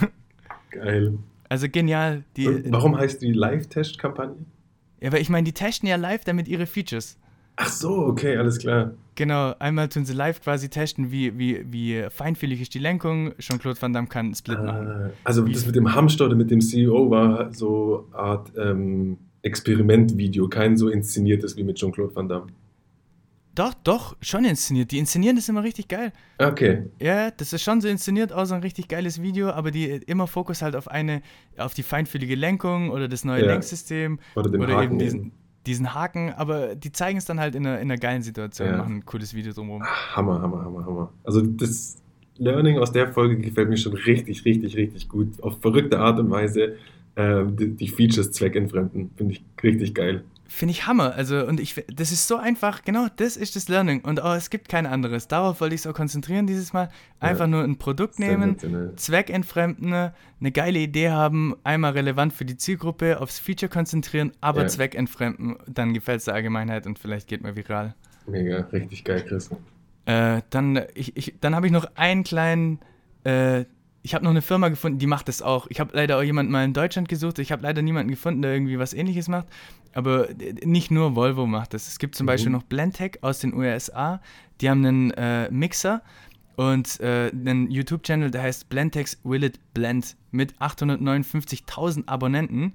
Geil. 0.70 1.18
Also 1.48 1.68
genial. 1.70 2.24
Die, 2.36 2.70
warum 2.70 2.98
heißt 2.98 3.22
die 3.22 3.32
Live-Test-Kampagne? 3.32 4.44
ja, 5.00 5.08
aber 5.08 5.20
ich 5.20 5.30
meine, 5.30 5.44
die 5.44 5.52
testen 5.52 5.88
ja 5.88 5.96
live 5.96 6.24
damit 6.24 6.48
ihre 6.48 6.66
Features. 6.66 7.16
Ach 7.56 7.68
so, 7.68 8.06
okay, 8.06 8.36
alles 8.36 8.58
klar. 8.58 8.92
Genau, 9.14 9.54
einmal 9.58 9.88
tun 9.88 10.04
sie 10.04 10.12
live 10.12 10.42
quasi 10.42 10.68
testen, 10.68 11.10
wie, 11.10 11.38
wie, 11.38 11.64
wie 11.70 12.04
feinfühlig 12.10 12.60
ist 12.60 12.74
die 12.74 12.78
Lenkung. 12.78 13.32
Jean-Claude 13.38 13.80
Van 13.80 13.94
Damme 13.94 14.08
kann 14.08 14.34
Split 14.34 14.62
machen. 14.62 14.86
Ah, 14.86 15.10
also 15.24 15.42
das 15.42 15.64
mit 15.64 15.74
dem 15.74 15.94
Hamster 15.94 16.26
oder 16.26 16.36
mit 16.36 16.50
dem 16.50 16.60
CEO 16.60 17.10
war 17.10 17.52
so 17.54 18.06
Art 18.12 18.52
ähm, 18.58 19.16
Experimentvideo, 19.40 20.48
kein 20.48 20.76
so 20.76 20.90
inszeniertes 20.90 21.56
wie 21.56 21.64
mit 21.64 21.76
Jean-Claude 21.78 22.14
Van 22.14 22.28
Damme. 22.28 22.48
Doch, 23.54 23.72
doch, 23.84 24.16
schon 24.20 24.44
inszeniert. 24.44 24.90
Die 24.90 24.98
inszenieren 24.98 25.36
das 25.36 25.48
immer 25.48 25.62
richtig 25.62 25.88
geil. 25.88 26.12
Okay. 26.36 26.90
Ja, 27.00 27.30
das 27.30 27.54
ist 27.54 27.62
schon 27.62 27.80
so 27.80 27.88
inszeniert, 27.88 28.30
auch 28.30 28.44
so 28.44 28.54
ein 28.54 28.60
richtig 28.60 28.86
geiles 28.86 29.22
Video, 29.22 29.48
aber 29.48 29.70
die 29.70 29.86
immer 29.86 30.26
Fokus 30.26 30.60
halt 30.60 30.76
auf 30.76 30.88
eine, 30.88 31.22
auf 31.56 31.72
die 31.72 31.82
feinfühlige 31.82 32.34
Lenkung 32.34 32.90
oder 32.90 33.08
das 33.08 33.24
neue 33.24 33.40
Ja. 33.40 33.52
Lenksystem 33.52 34.18
Oder 34.34 34.50
den 34.50 34.60
oder 34.60 34.74
Haken 34.74 34.84
eben 34.84 34.98
diesen, 34.98 35.20
eben. 35.20 35.32
Diesen 35.66 35.94
Haken, 35.94 36.32
aber 36.32 36.74
die 36.76 36.92
zeigen 36.92 37.18
es 37.18 37.24
dann 37.24 37.40
halt 37.40 37.54
in 37.54 37.66
einer, 37.66 37.76
in 37.80 37.90
einer 37.90 37.98
geilen 37.98 38.22
Situation, 38.22 38.68
Ja. 38.68 38.76
machen 38.78 38.96
ein 38.98 39.04
cooles 39.06 39.34
Video 39.34 39.52
drumherum. 39.52 39.82
Hammer, 39.84 40.40
Hammer, 40.40 40.64
Hammer, 40.64 40.86
Hammer. 40.86 41.12
Also 41.24 41.40
das 41.42 41.96
Learning 42.38 42.78
aus 42.78 42.92
der 42.92 43.12
Folge 43.12 43.36
gefällt 43.38 43.68
mir 43.68 43.76
schon 43.76 43.94
richtig, 43.94 44.44
richtig, 44.44 44.76
richtig 44.76 45.08
gut. 45.08 45.42
Auf 45.42 45.60
verrückte 45.60 45.98
Art 45.98 46.18
und 46.20 46.30
Weise 46.30 46.76
äh, 47.14 47.44
die, 47.46 47.70
die 47.70 47.88
Features 47.88 48.30
zweckentfremden. 48.32 49.10
Finde 49.16 49.32
ich 49.34 49.42
richtig 49.62 49.94
geil. 49.94 50.22
Finde 50.48 50.72
ich 50.72 50.86
Hammer. 50.86 51.12
Also, 51.14 51.44
und 51.44 51.58
ich, 51.58 51.74
das 51.92 52.12
ist 52.12 52.28
so 52.28 52.36
einfach, 52.36 52.82
genau, 52.84 53.08
das 53.16 53.36
ist 53.36 53.56
das 53.56 53.68
Learning. 53.68 54.00
Und 54.02 54.22
oh, 54.22 54.32
es 54.32 54.48
gibt 54.48 54.68
kein 54.68 54.86
anderes. 54.86 55.26
Darauf 55.26 55.60
wollte 55.60 55.74
ich 55.74 55.80
es 55.80 55.86
auch 55.88 55.94
konzentrieren 55.94 56.46
dieses 56.46 56.72
Mal. 56.72 56.88
Einfach 57.18 57.44
Ja. 57.46 57.48
nur 57.48 57.64
ein 57.64 57.78
Produkt 57.78 58.18
nehmen, 58.20 58.56
zweckentfremden, 58.96 59.92
eine 59.92 60.52
geile 60.52 60.78
Idee 60.78 61.10
haben, 61.10 61.56
einmal 61.64 61.92
relevant 61.92 62.32
für 62.32 62.44
die 62.44 62.56
Zielgruppe, 62.56 63.20
aufs 63.20 63.38
Feature 63.38 63.70
konzentrieren, 63.70 64.32
aber 64.40 64.62
Ja. 64.62 64.68
zweckentfremden, 64.68 65.56
dann 65.66 65.94
gefällt 65.94 66.18
es 66.18 66.24
der 66.26 66.34
Allgemeinheit 66.34 66.86
und 66.86 66.98
vielleicht 66.98 67.28
geht 67.28 67.42
man 67.42 67.56
viral. 67.56 67.94
Mega, 68.26 68.60
richtig 68.72 69.04
geil, 69.04 69.24
Chris. 69.26 69.50
Äh, 70.06 70.42
dann 70.50 70.80
ich, 70.94 71.16
ich, 71.16 71.34
dann 71.40 71.54
habe 71.56 71.66
ich 71.66 71.72
noch 71.72 71.86
einen 71.96 72.22
kleinen, 72.24 72.78
äh, 73.24 73.64
ich 74.06 74.14
habe 74.14 74.24
noch 74.24 74.30
eine 74.30 74.40
Firma 74.40 74.68
gefunden, 74.68 75.00
die 75.00 75.08
macht 75.08 75.26
das 75.26 75.42
auch. 75.42 75.66
Ich 75.68 75.80
habe 75.80 75.90
leider 75.92 76.16
auch 76.16 76.22
jemanden 76.22 76.52
mal 76.52 76.64
in 76.64 76.72
Deutschland 76.72 77.08
gesucht. 77.08 77.40
Ich 77.40 77.50
habe 77.50 77.64
leider 77.64 77.82
niemanden 77.82 78.08
gefunden, 78.12 78.40
der 78.40 78.52
irgendwie 78.54 78.78
was 78.78 78.94
ähnliches 78.94 79.26
macht. 79.26 79.48
Aber 79.94 80.30
äh, 80.30 80.54
nicht 80.64 80.92
nur 80.92 81.16
Volvo 81.16 81.44
macht 81.46 81.74
das. 81.74 81.88
Es 81.88 81.98
gibt 81.98 82.14
zum 82.14 82.24
Mhm. 82.24 82.28
Beispiel 82.28 82.52
noch 82.52 82.62
Blendtec 82.62 83.18
aus 83.22 83.40
den 83.40 83.52
USA. 83.52 84.20
Die 84.60 84.70
haben 84.70 84.84
einen 84.86 85.10
äh, 85.10 85.50
Mixer 85.50 86.02
und 86.54 87.00
äh, 87.00 87.32
einen 87.32 87.68
YouTube-Channel, 87.68 88.30
der 88.30 88.42
heißt 88.42 88.68
Blendtex 88.68 89.18
Will 89.24 89.42
It 89.42 89.58
Blend 89.74 90.16
mit 90.30 90.54
859.000 90.60 92.06
Abonnenten. 92.06 92.74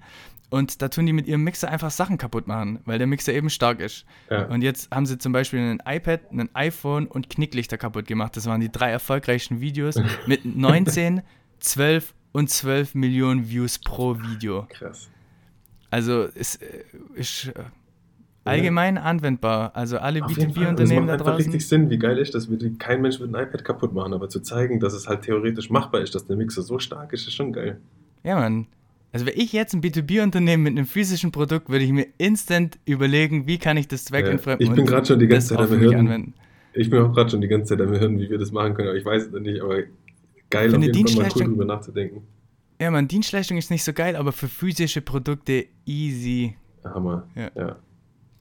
Und 0.51 0.81
da 0.81 0.89
tun 0.89 1.05
die 1.05 1.13
mit 1.13 1.27
ihrem 1.27 1.45
Mixer 1.45 1.69
einfach 1.69 1.91
Sachen 1.91 2.17
kaputt 2.17 2.45
machen, 2.45 2.79
weil 2.83 2.97
der 2.97 3.07
Mixer 3.07 3.33
eben 3.33 3.49
stark 3.49 3.79
ist. 3.79 4.05
Ja. 4.29 4.47
Und 4.47 4.61
jetzt 4.61 4.93
haben 4.93 5.05
sie 5.05 5.17
zum 5.17 5.31
Beispiel 5.31 5.59
ein 5.61 5.81
iPad, 5.85 6.29
ein 6.29 6.49
iPhone 6.53 7.07
und 7.07 7.29
Knicklichter 7.29 7.77
kaputt 7.77 8.05
gemacht. 8.05 8.35
Das 8.35 8.47
waren 8.47 8.59
die 8.59 8.69
drei 8.69 8.91
erfolgreichsten 8.91 9.61
Videos 9.61 9.95
mit 10.27 10.43
19, 10.43 11.21
12 11.61 12.13
und 12.33 12.49
12 12.49 12.95
Millionen 12.95 13.49
Views 13.49 13.79
pro 13.79 14.19
Video. 14.19 14.67
Krass. 14.69 15.09
Also 15.89 16.27
es 16.35 16.57
äh, 16.57 16.83
ist 17.15 17.47
äh, 17.47 17.63
allgemein 18.43 18.97
anwendbar. 18.97 19.73
Also 19.73 19.99
alle 19.99 20.21
Auf 20.21 20.31
jeden 20.31 20.53
Fall. 20.53 20.67
Und 20.67 20.79
es 20.81 20.89
B2B-Unternehmen 20.89 21.05
macht 21.05 21.09
da 21.09 21.13
einfach 21.13 21.25
draußen. 21.27 21.51
richtig 21.51 21.65
Sinn, 21.65 21.89
wie 21.89 21.97
geil 21.97 22.17
ist 22.17 22.35
das, 22.35 22.49
kein 22.77 23.01
Mensch 23.01 23.21
mit 23.21 23.33
einem 23.33 23.47
iPad 23.47 23.63
kaputt 23.63 23.93
machen, 23.93 24.13
aber 24.13 24.27
zu 24.27 24.41
zeigen, 24.41 24.81
dass 24.81 24.91
es 24.91 25.07
halt 25.07 25.21
theoretisch 25.21 25.69
machbar 25.69 26.01
ist, 26.01 26.13
dass 26.13 26.27
der 26.27 26.35
Mixer 26.35 26.61
so 26.61 26.77
stark 26.77 27.13
ist, 27.13 27.25
ist 27.25 27.35
schon 27.35 27.53
geil. 27.53 27.79
Ja, 28.23 28.35
Mann. 28.35 28.67
Also 29.13 29.25
wäre 29.25 29.35
ich 29.35 29.51
jetzt 29.51 29.73
ein 29.73 29.81
B2B-Unternehmen 29.81 30.63
mit 30.63 30.77
einem 30.77 30.85
physischen 30.85 31.31
Produkt, 31.31 31.69
würde 31.69 31.83
ich 31.83 31.91
mir 31.91 32.07
instant 32.17 32.79
überlegen, 32.85 33.45
wie 33.45 33.57
kann 33.57 33.75
ich 33.75 33.87
das 33.87 34.05
zweckentfremden 34.05 34.65
Ja, 34.65 34.71
ich 34.71 34.75
bin 34.75 34.85
und 34.85 34.89
grad 34.89 35.07
schon 35.07 35.19
die 35.19 35.27
ganze 35.27 35.49
Zeit 35.49 35.59
am 35.59 35.71
anwenden. 35.71 36.33
Ich 36.73 36.89
bin 36.89 37.01
auch 37.01 37.13
gerade 37.13 37.29
schon 37.29 37.41
die 37.41 37.49
ganze 37.49 37.75
Zeit 37.77 37.85
am 37.85 37.91
Hören, 37.91 38.19
wie 38.19 38.29
wir 38.29 38.37
das 38.37 38.51
machen 38.51 38.73
können, 38.73 38.87
aber 38.87 38.97
ich 38.97 39.03
weiß 39.03 39.23
es 39.23 39.31
noch 39.31 39.41
nicht, 39.41 39.61
aber 39.61 39.83
geil, 40.49 40.69
Für 40.69 40.77
auf 40.77 40.83
jeden 40.83 41.07
Fall 41.07 41.23
mal 41.23 41.31
cool 41.35 41.43
drüber 41.43 41.65
nachzudenken. 41.65 42.21
Ja, 42.79 42.89
man, 42.89 43.07
Dienstleistung 43.07 43.57
ist 43.57 43.69
nicht 43.69 43.83
so 43.83 43.93
geil, 43.93 44.15
aber 44.15 44.31
für 44.31 44.47
physische 44.47 45.01
Produkte 45.01 45.67
easy. 45.85 46.55
Hammer. 46.83 47.27
Ja. 47.35 47.51
ja. 47.55 47.75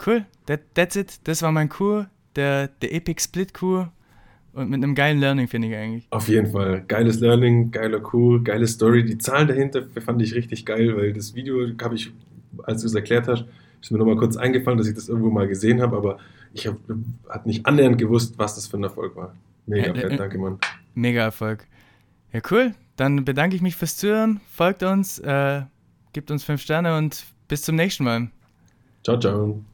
Cool, 0.04 0.24
that, 0.46 0.60
that's 0.74 0.96
it. 0.96 1.20
Das 1.24 1.42
war 1.42 1.52
mein 1.52 1.68
Kur, 1.68 2.08
der, 2.36 2.68
der 2.68 2.94
Epic 2.94 3.20
Split 3.22 3.52
Kur. 3.52 3.92
Und 4.52 4.70
mit 4.70 4.82
einem 4.82 4.94
geilen 4.94 5.20
Learning, 5.20 5.46
finde 5.46 5.68
ich 5.68 5.76
eigentlich. 5.76 6.06
Auf 6.10 6.28
jeden 6.28 6.48
Fall. 6.48 6.82
Geiles 6.88 7.20
Learning, 7.20 7.70
geiler 7.70 8.00
Cool, 8.12 8.42
geile 8.42 8.66
Story. 8.66 9.04
Die 9.04 9.18
Zahlen 9.18 9.46
dahinter 9.46 9.84
fand 10.04 10.20
ich 10.22 10.34
richtig 10.34 10.66
geil, 10.66 10.96
weil 10.96 11.12
das 11.12 11.34
Video 11.34 11.66
habe 11.80 11.94
ich, 11.94 12.12
als 12.64 12.82
du 12.82 12.88
es 12.88 12.94
erklärt 12.94 13.28
hast, 13.28 13.44
ist 13.80 13.90
mir 13.90 13.98
nochmal 13.98 14.16
kurz 14.16 14.36
eingefallen, 14.36 14.78
dass 14.78 14.88
ich 14.88 14.94
das 14.94 15.08
irgendwo 15.08 15.30
mal 15.30 15.46
gesehen 15.48 15.80
habe, 15.80 15.96
aber 15.96 16.18
ich 16.52 16.66
habe 16.66 16.78
hat 17.28 17.46
nicht 17.46 17.64
annähernd 17.66 17.96
gewusst, 17.96 18.34
was 18.38 18.56
das 18.56 18.66
für 18.66 18.76
ein 18.76 18.82
Erfolg 18.82 19.16
war. 19.16 19.34
Mega 19.66 19.94
fett, 19.94 20.12
äh, 20.12 20.16
danke, 20.16 20.38
Mann. 20.38 20.58
Mega 20.94 21.22
Erfolg. 21.22 21.66
Ja, 22.32 22.40
cool. 22.50 22.74
Dann 22.96 23.24
bedanke 23.24 23.56
ich 23.56 23.62
mich 23.62 23.76
fürs 23.76 23.96
Zuhören. 23.96 24.40
Folgt 24.52 24.82
uns, 24.82 25.18
äh, 25.20 25.62
gebt 26.12 26.30
uns 26.30 26.44
fünf 26.44 26.60
Sterne 26.60 26.96
und 26.98 27.24
bis 27.48 27.62
zum 27.62 27.76
nächsten 27.76 28.04
Mal. 28.04 28.30
Ciao, 29.02 29.18
ciao. 29.18 29.64